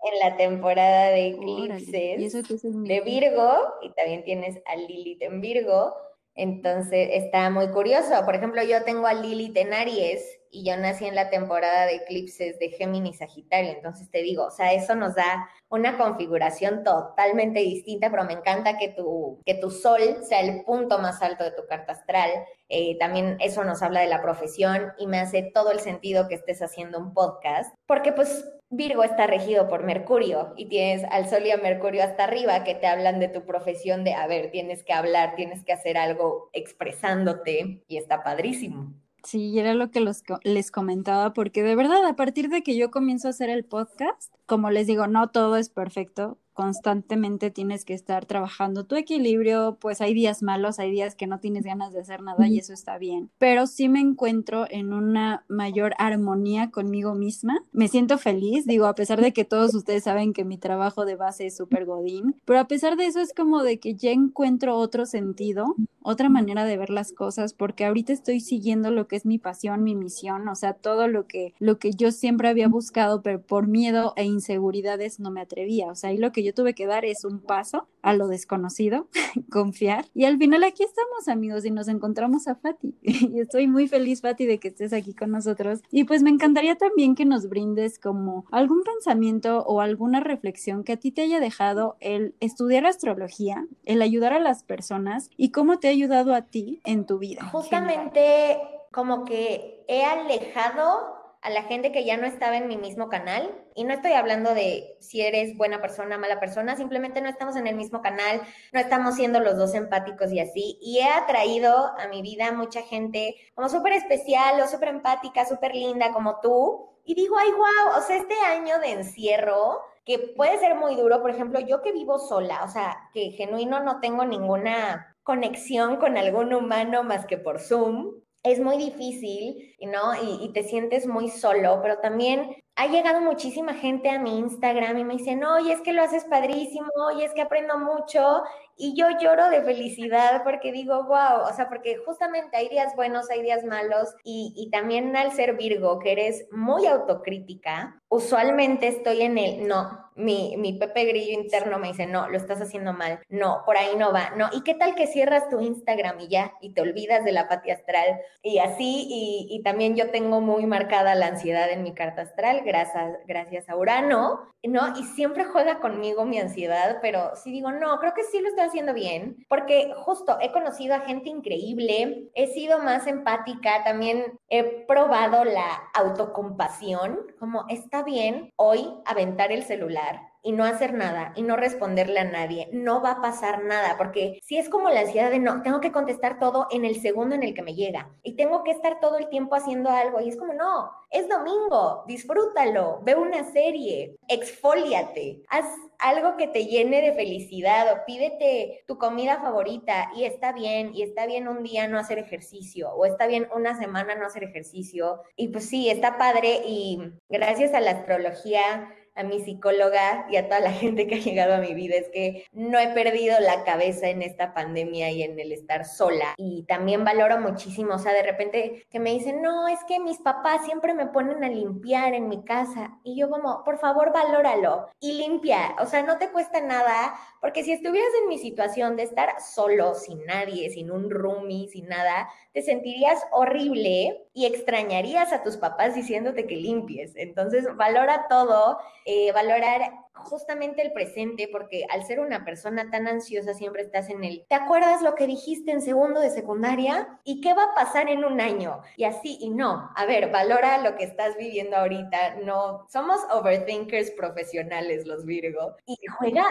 [0.02, 3.52] en la temporada de eclipses de Virgo
[3.82, 5.94] y también tienes a Lilith en Virgo.
[6.34, 8.24] Entonces está muy curioso.
[8.24, 11.96] Por ejemplo, yo tengo a Lilith en Aries y yo nací en la temporada de
[11.96, 13.72] eclipses de Géminis Sagitario.
[13.72, 18.76] Entonces te digo, o sea, eso nos da una configuración totalmente distinta, pero me encanta
[18.78, 22.30] que tu, que tu sol sea el punto más alto de tu carta astral.
[22.68, 26.34] Eh, también eso nos habla de la profesión y me hace todo el sentido que
[26.34, 31.44] estés haciendo un podcast, porque pues Virgo está regido por Mercurio y tienes al Sol
[31.44, 34.84] y a Mercurio hasta arriba que te hablan de tu profesión de, a ver, tienes
[34.84, 38.94] que hablar, tienes que hacer algo expresándote y está padrísimo.
[39.22, 42.90] Sí, era lo que los, les comentaba, porque de verdad, a partir de que yo
[42.90, 47.94] comienzo a hacer el podcast, como les digo, no todo es perfecto, constantemente tienes que
[47.94, 52.00] estar trabajando tu equilibrio, pues hay días malos, hay días que no tienes ganas de
[52.00, 57.14] hacer nada y eso está bien, pero sí me encuentro en una mayor armonía conmigo
[57.14, 61.04] misma, me siento feliz, digo, a pesar de que todos ustedes saben que mi trabajo
[61.04, 64.10] de base es súper godín, pero a pesar de eso es como de que ya
[64.10, 69.16] encuentro otro sentido, otra manera de ver las cosas, porque ahorita estoy siguiendo lo que
[69.16, 72.68] es mi pasión, mi misión, o sea, todo lo que, lo que yo siempre había
[72.68, 76.54] buscado, pero por miedo e inseguridades no me atrevía, o sea, y lo que yo
[76.54, 79.08] tuve que dar es un paso a lo desconocido,
[79.50, 80.06] confiar.
[80.14, 82.94] Y al final aquí estamos, amigos, y nos encontramos a Fati.
[83.02, 85.80] y estoy muy feliz, Fati, de que estés aquí con nosotros.
[85.90, 90.92] Y pues me encantaría también que nos brindes como algún pensamiento o alguna reflexión que
[90.92, 95.78] a ti te haya dejado el estudiar astrología, el ayudar a las personas y cómo
[95.78, 97.44] te ha ayudado a ti en tu vida.
[97.50, 98.58] Justamente
[98.90, 103.54] como que he alejado a la gente que ya no estaba en mi mismo canal.
[103.74, 107.66] Y no estoy hablando de si eres buena persona, mala persona, simplemente no estamos en
[107.66, 110.78] el mismo canal, no estamos siendo los dos empáticos y así.
[110.80, 115.74] Y he atraído a mi vida mucha gente como súper especial o súper empática, súper
[115.74, 116.90] linda como tú.
[117.04, 121.20] Y digo, ay, wow, o sea, este año de encierro que puede ser muy duro,
[121.20, 126.16] por ejemplo, yo que vivo sola, o sea, que genuino no tengo ninguna conexión con
[126.16, 130.14] algún humano más que por Zoom, es muy difícil, ¿no?
[130.22, 135.04] Y, te sientes muy solo, pero también ha llegado muchísima gente a mi Instagram y
[135.04, 138.42] me dicen, oye, es que lo haces padrísimo, oye, es que aprendo mucho.
[138.76, 143.28] Y yo lloro de felicidad porque digo, wow, o sea, porque justamente hay días buenos,
[143.30, 144.14] hay días malos.
[144.24, 150.09] Y, y también al ser Virgo, que eres muy autocrítica, usualmente estoy en el, no,
[150.20, 153.96] mi, mi Pepe Grillo interno me dice, no, lo estás haciendo mal, no, por ahí
[153.96, 157.24] no va, no, ¿y qué tal que cierras tu Instagram y ya, y te olvidas
[157.24, 158.20] de la pati astral?
[158.42, 162.62] Y así, y, y también yo tengo muy marcada la ansiedad en mi carta astral,
[162.64, 164.98] gracias, gracias a Urano, ¿no?
[164.98, 168.64] Y siempre juega conmigo mi ansiedad, pero sí digo, no, creo que sí lo estoy
[168.64, 174.64] haciendo bien, porque justo he conocido a gente increíble, he sido más empática, también he
[174.86, 180.09] probado la autocompasión, como está bien hoy aventar el celular,
[180.42, 184.38] y no hacer nada y no responderle a nadie, no va a pasar nada, porque
[184.42, 187.42] si es como la ansiedad de no, tengo que contestar todo en el segundo en
[187.42, 190.36] el que me llega y tengo que estar todo el tiempo haciendo algo y es
[190.36, 195.66] como no, es domingo, disfrútalo, ve una serie, exfóliate, haz
[195.98, 201.02] algo que te llene de felicidad o pídete tu comida favorita y está bien, y
[201.02, 205.22] está bien un día no hacer ejercicio o está bien una semana no hacer ejercicio
[205.36, 210.48] y pues sí, está padre y gracias a la astrología a mi psicóloga y a
[210.48, 213.64] toda la gente que ha llegado a mi vida es que no he perdido la
[213.64, 216.34] cabeza en esta pandemia y en el estar sola.
[216.36, 220.18] Y también valoro muchísimo, o sea, de repente que me dicen, no, es que mis
[220.18, 222.98] papás siempre me ponen a limpiar en mi casa.
[223.04, 225.76] Y yo como, por favor, valóralo y limpia.
[225.80, 229.94] O sea, no te cuesta nada, porque si estuvieras en mi situación de estar solo,
[229.94, 235.94] sin nadie, sin un roomie, sin nada, te sentirías horrible y extrañarías a tus papás
[235.94, 237.14] diciéndote que limpies.
[237.16, 243.54] Entonces, valora todo, eh, valorar justamente el presente, porque al ser una persona tan ansiosa
[243.54, 247.18] siempre estás en el, ¿te acuerdas lo que dijiste en segundo de secundaria?
[247.24, 248.82] ¿Y qué va a pasar en un año?
[248.96, 254.10] Y así, y no, a ver, valora lo que estás viviendo ahorita, no, somos overthinkers
[254.12, 256.44] profesionales los Virgo, y juega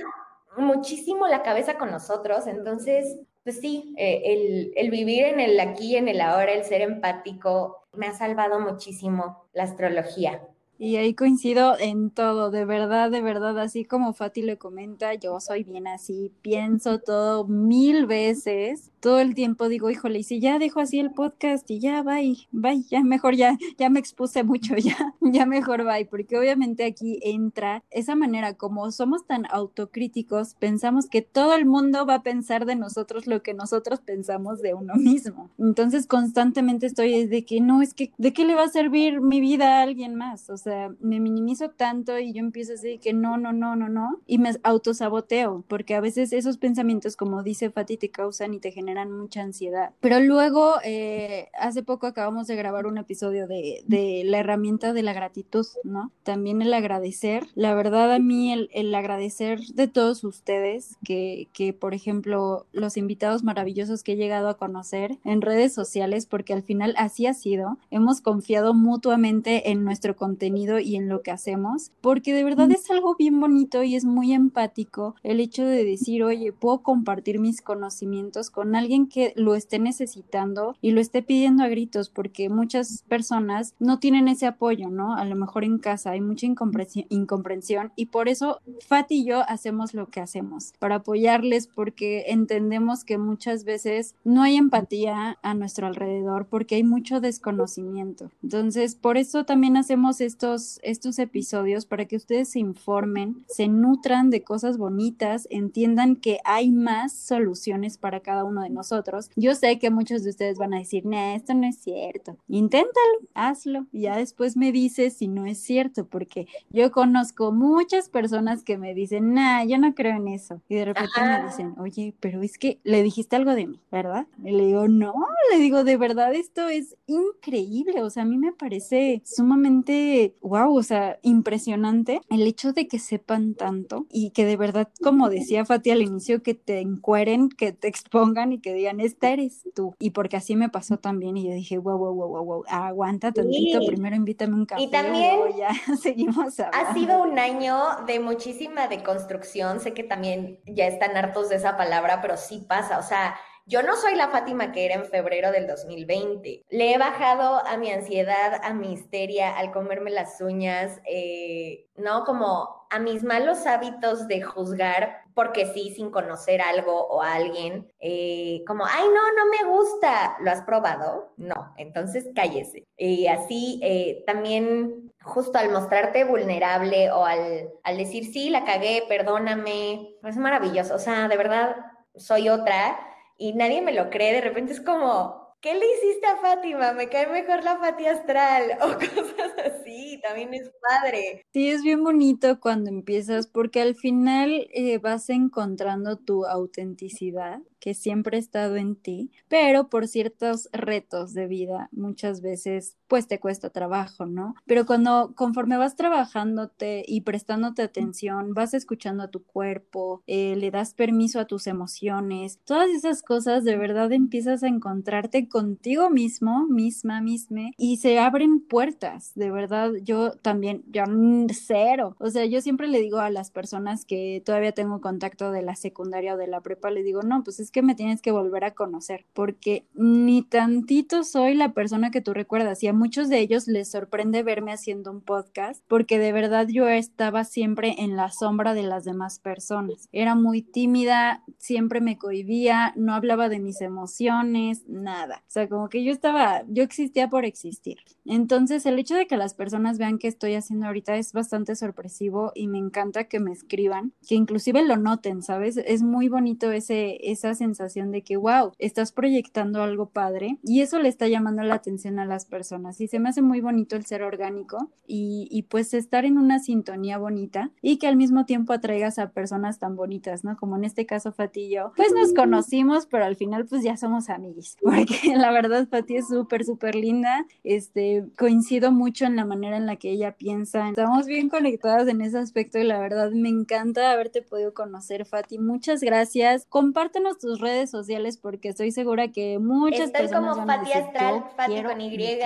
[0.58, 5.96] muchísimo la cabeza con nosotros, entonces pues sí, eh, el, el, vivir en el aquí,
[5.96, 10.42] en el ahora, el ser empático, me ha salvado muchísimo la astrología.
[10.82, 15.38] Y ahí coincido en todo, de verdad, de verdad, así como Fati le comenta, yo
[15.42, 20.58] soy bien así, pienso todo mil veces, todo el tiempo digo, híjole, y si ya
[20.58, 24.76] dejo así el podcast y ya, bye, bye, ya mejor ya, ya me expuse mucho,
[24.78, 31.08] ya, ya mejor bye, porque obviamente aquí entra esa manera, como somos tan autocríticos, pensamos
[31.10, 34.96] que todo el mundo va a pensar de nosotros lo que nosotros pensamos de uno
[34.96, 35.50] mismo.
[35.58, 39.42] Entonces constantemente estoy de que no, es que, ¿de qué le va a servir mi
[39.42, 40.50] vida a alguien más?
[40.50, 40.69] O sea,
[41.00, 44.38] me minimizo tanto y yo empiezo a decir que no, no, no, no, no, y
[44.38, 49.12] me autosaboteo, porque a veces esos pensamientos, como dice Fati, te causan y te generan
[49.12, 49.92] mucha ansiedad.
[50.00, 55.04] Pero luego, eh, hace poco acabamos de grabar un episodio de, de, la herramienta de
[55.04, 56.12] la gratitud, ¿no?
[56.24, 57.48] También el agradecer.
[57.56, 62.98] La verdad, a mí el, el agradecer de todos ustedes, que, que, por ejemplo, los
[62.98, 67.34] invitados maravillosos que he llegado a conocer en redes sociales, porque al final así ha
[67.34, 72.72] sido, hemos confiado mutuamente en nuestro contenido y en lo que hacemos, porque de verdad
[72.72, 77.40] es algo bien bonito y es muy empático el hecho de decir, oye, puedo compartir
[77.40, 82.50] mis conocimientos con alguien que lo esté necesitando y lo esté pidiendo a gritos, porque
[82.50, 85.16] muchas personas no tienen ese apoyo, ¿no?
[85.16, 89.94] A lo mejor en casa hay mucha incomprensión y por eso Fati y yo hacemos
[89.94, 95.88] lo que hacemos, para apoyarles, porque entendemos que muchas veces no hay empatía a nuestro
[95.88, 98.32] alrededor, porque hay mucho desconocimiento.
[98.44, 104.30] Entonces, por eso también hacemos esto estos, episodios para que ustedes se informen, se nutran
[104.30, 109.32] de cosas bonitas, entiendan que hay más soluciones para cada uno de nosotros.
[109.36, 112.38] Yo sé que muchos de ustedes van a decir, no, esto no es cierto.
[112.48, 113.86] Inténtalo, hazlo.
[113.92, 118.78] Y ya después me dices si no es cierto, porque yo conozco muchas personas que
[118.78, 120.62] me dicen, nah, yo no creo en eso.
[120.70, 124.28] Y de repente me dicen, oye, pero es que le dijiste algo de mí, ¿verdad?
[124.44, 125.14] Y le digo, no,
[125.52, 128.02] le digo, de verdad, esto es increíble.
[128.02, 133.00] O sea, a mí me parece sumamente wow, o sea, impresionante el hecho de que
[133.00, 137.72] sepan tanto y que de verdad, como decía Fati al inicio, que te encueren, que
[137.72, 139.96] te expongan y que digan, esta eres tú.
[140.00, 143.32] Y porque así me pasó también y yo dije, wow, wow, wow, wow, wow, aguanta
[143.32, 144.84] tantito, primero invítame un café.
[144.84, 145.70] Y también ya
[146.02, 151.56] seguimos Ha sido un año de muchísima deconstrucción, sé que también ya están hartos de
[151.56, 153.36] esa palabra, pero sí pasa, o sea,
[153.70, 156.66] yo no soy la Fátima que era en febrero del 2020.
[156.70, 162.24] Le he bajado a mi ansiedad, a mi histeria, al comerme las uñas, eh, ¿no?
[162.24, 167.88] Como a mis malos hábitos de juzgar porque sí, sin conocer algo o a alguien,
[168.00, 171.32] eh, como, ay, no, no me gusta, ¿lo has probado?
[171.38, 172.88] No, entonces cállese.
[172.98, 179.04] Y así eh, también justo al mostrarte vulnerable o al, al decir, sí, la cagué,
[179.08, 181.76] perdóname, es maravilloso, o sea, de verdad,
[182.16, 183.09] soy otra
[183.40, 186.92] y nadie me lo cree, de repente es como, ¿qué le hiciste a Fátima?
[186.92, 190.20] Me cae mejor la Fati astral o cosas así.
[190.22, 191.46] también es padre.
[191.54, 197.94] Sí, es bien bonito cuando empiezas porque al final eh, vas encontrando tu autenticidad que
[197.94, 203.40] siempre ha estado en ti, pero por ciertos retos de vida muchas veces pues te
[203.40, 204.54] cuesta trabajo, ¿no?
[204.66, 210.70] Pero cuando conforme vas trabajándote y prestándote atención, vas escuchando a tu cuerpo, eh, le
[210.70, 216.68] das permiso a tus emociones, todas esas cosas de verdad empiezas a encontrarte contigo mismo,
[216.68, 221.04] misma, misma, y se abren puertas, de verdad, yo también, yo
[221.52, 225.62] cero, o sea, yo siempre le digo a las personas que todavía tengo contacto de
[225.62, 228.32] la secundaria o de la prepa, le digo, no, pues es que me tienes que
[228.32, 233.30] volver a conocer, porque ni tantito soy la persona que tú recuerdas y a muchos
[233.30, 238.16] de ellos les sorprende verme haciendo un podcast, porque de verdad yo estaba siempre en
[238.16, 240.08] la sombra de las demás personas.
[240.12, 245.44] Era muy tímida, siempre me cohibía, no hablaba de mis emociones, nada.
[245.48, 247.98] O sea, como que yo estaba, yo existía por existir.
[248.26, 252.52] Entonces, el hecho de que las personas vean que estoy haciendo ahorita es bastante sorpresivo
[252.54, 255.78] y me encanta que me escriban, que inclusive lo noten, ¿sabes?
[255.78, 261.00] Es muy bonito ese, esas sensación de que, wow, estás proyectando algo padre y eso
[261.00, 263.00] le está llamando la atención a las personas.
[263.00, 266.60] Y se me hace muy bonito el ser orgánico y, y pues estar en una
[266.60, 270.58] sintonía bonita y que al mismo tiempo atraigas a personas tan bonitas, ¿no?
[270.58, 273.98] Como en este caso Fati y yo, pues nos conocimos, pero al final pues ya
[273.98, 279.46] somos amigos, porque la verdad Fati es súper, súper linda, este, coincido mucho en la
[279.46, 283.32] manera en la que ella piensa, estamos bien conectadas en ese aspecto y la verdad
[283.32, 289.30] me encanta haberte podido conocer, Fati, muchas gracias, compártenos tus redes sociales porque estoy segura
[289.30, 292.40] que muchas Estoy personas como Fati Astral, Fati con Y,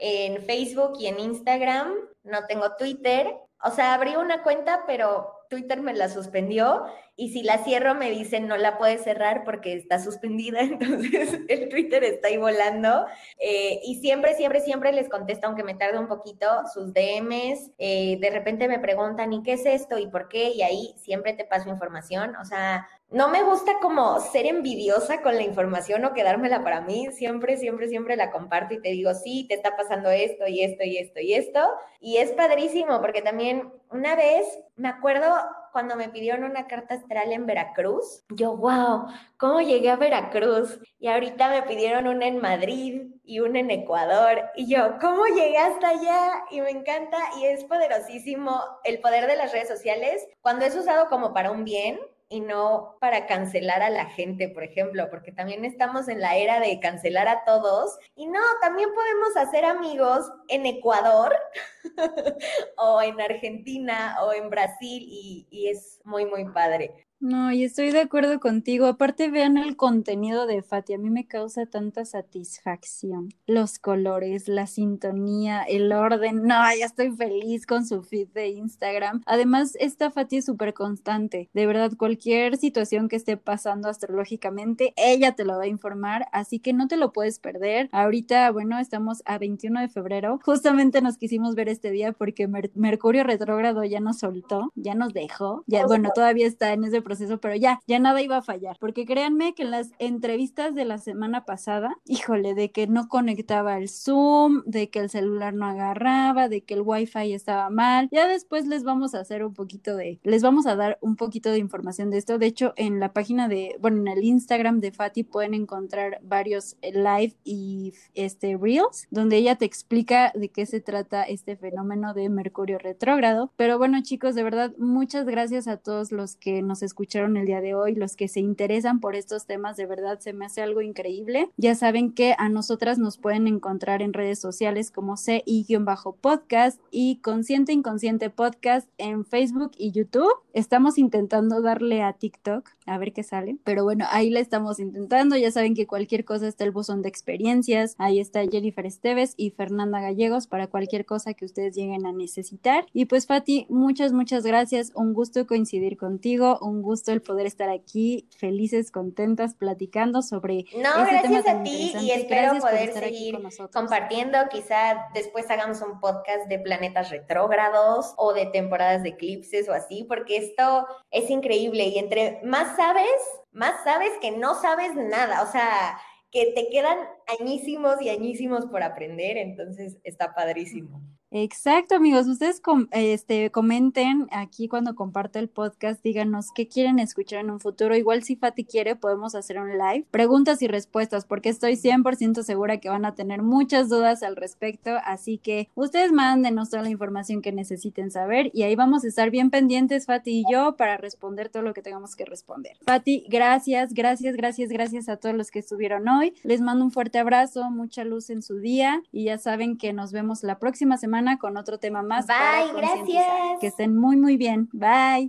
[0.00, 1.92] en Facebook y en Instagram.
[2.22, 3.36] No tengo Twitter.
[3.62, 6.84] O sea, abrí una cuenta, pero Twitter me la suspendió
[7.16, 11.68] y si la cierro me dicen no la puedes cerrar porque está suspendida, entonces el
[11.68, 13.04] Twitter está ahí volando.
[13.38, 17.72] Eh, y siempre, siempre, siempre les contesto, aunque me tarde un poquito, sus DMs.
[17.76, 19.98] Eh, de repente me preguntan, ¿y qué es esto?
[19.98, 20.50] ¿Y por qué?
[20.50, 22.36] Y ahí siempre te paso información.
[22.36, 27.08] O sea, no me gusta como ser envidiosa con la información o quedármela para mí.
[27.12, 30.84] Siempre, siempre, siempre la comparto y te digo, sí, te está pasando esto y esto
[30.84, 31.60] y esto y esto.
[32.00, 34.46] Y es padrísimo porque también una vez
[34.76, 35.26] me acuerdo
[35.72, 39.06] cuando me pidieron una carta astral en Veracruz, yo, wow,
[39.36, 40.80] ¿cómo llegué a Veracruz?
[40.98, 44.50] Y ahorita me pidieron una en Madrid y una en Ecuador.
[44.56, 46.44] Y yo, ¿cómo llegué hasta allá?
[46.50, 51.08] Y me encanta y es poderosísimo el poder de las redes sociales cuando es usado
[51.08, 51.98] como para un bien
[52.32, 56.60] y no para cancelar a la gente, por ejemplo, porque también estamos en la era
[56.60, 57.98] de cancelar a todos.
[58.14, 61.34] Y no, también podemos hacer amigos en Ecuador
[62.76, 67.09] o en Argentina o en Brasil y, y, es muy, muy padre.
[67.20, 68.86] No, y estoy de acuerdo contigo.
[68.86, 70.94] Aparte, vean el contenido de Fati.
[70.94, 73.28] A mí me causa tanta satisfacción.
[73.46, 76.44] Los colores, la sintonía, el orden.
[76.44, 79.20] No, ya estoy feliz con su feed de Instagram.
[79.26, 81.50] Además, esta Fati es súper constante.
[81.52, 86.26] De verdad, cualquier situación que esté pasando astrológicamente, ella te lo va a informar.
[86.32, 87.90] Así que no te lo puedes perder.
[87.92, 90.40] Ahorita, bueno, estamos a 21 de febrero.
[90.42, 95.64] Justamente nos quisimos ver este día porque Mercurio retrógrado ya nos soltó, ya nos dejó.
[95.66, 99.04] Ya, bueno, todavía está en ese proceso, pero ya, ya nada iba a fallar, porque
[99.04, 103.88] créanme que en las entrevistas de la semana pasada, híjole, de que no conectaba el
[103.88, 108.68] Zoom, de que el celular no agarraba, de que el Wi-Fi estaba mal, ya después
[108.68, 112.10] les vamos a hacer un poquito de, les vamos a dar un poquito de información
[112.10, 115.54] de esto, de hecho en la página de, bueno, en el Instagram de Fati pueden
[115.54, 121.56] encontrar varios live y este reels, donde ella te explica de qué se trata este
[121.56, 126.62] fenómeno de Mercurio retrógrado, pero bueno chicos, de verdad, muchas gracias a todos los que
[126.62, 129.86] nos escuchan escucharon el día de hoy, los que se interesan por estos temas, de
[129.86, 131.48] verdad se me hace algo increíble.
[131.56, 137.72] Ya saben que a nosotras nos pueden encontrar en redes sociales como CI-podcast y Consciente
[137.72, 140.30] Inconsciente Podcast en Facebook y YouTube.
[140.52, 145.36] Estamos intentando darle a TikTok a ver qué sale, pero bueno, ahí le estamos intentando.
[145.36, 147.94] Ya saben que cualquier cosa está el buzón de experiencias.
[147.98, 152.86] Ahí está Jennifer Esteves y Fernanda Gallegos para cualquier cosa que ustedes lleguen a necesitar.
[152.92, 154.90] Y pues Fati, muchas, muchas gracias.
[154.96, 160.64] Un gusto coincidir contigo, un gusto el poder estar aquí, felices, contentas, platicando sobre.
[160.74, 163.38] No, este gracias a ti y espero poder seguir
[163.72, 164.38] compartiendo.
[164.50, 170.02] Quizá después hagamos un podcast de planetas retrógrados o de temporadas de eclipses o así,
[170.02, 173.12] porque esto es increíble y entre más sabes,
[173.52, 175.42] más sabes que no sabes nada.
[175.42, 175.98] O sea,
[176.30, 176.96] que te quedan
[177.38, 181.02] añísimos y añísimos por aprender, entonces está padrísimo.
[181.32, 182.26] Exacto, amigos.
[182.26, 182.60] Ustedes
[182.90, 187.94] este, comenten aquí cuando comparte el podcast, díganos qué quieren escuchar en un futuro.
[187.96, 190.06] Igual si Fati quiere, podemos hacer un live.
[190.10, 194.90] Preguntas y respuestas, porque estoy 100% segura que van a tener muchas dudas al respecto.
[195.04, 199.30] Así que ustedes mándenos toda la información que necesiten saber y ahí vamos a estar
[199.30, 202.76] bien pendientes, Fati y yo, para responder todo lo que tengamos que responder.
[202.84, 206.34] Fati, gracias, gracias, gracias, gracias a todos los que estuvieron hoy.
[206.42, 210.10] Les mando un fuerte abrazo, mucha luz en su día y ya saben que nos
[210.10, 212.26] vemos la próxima semana con otro tema más.
[212.26, 213.60] Bye, gracias.
[213.60, 214.68] Que estén muy, muy bien.
[214.72, 215.28] Bye.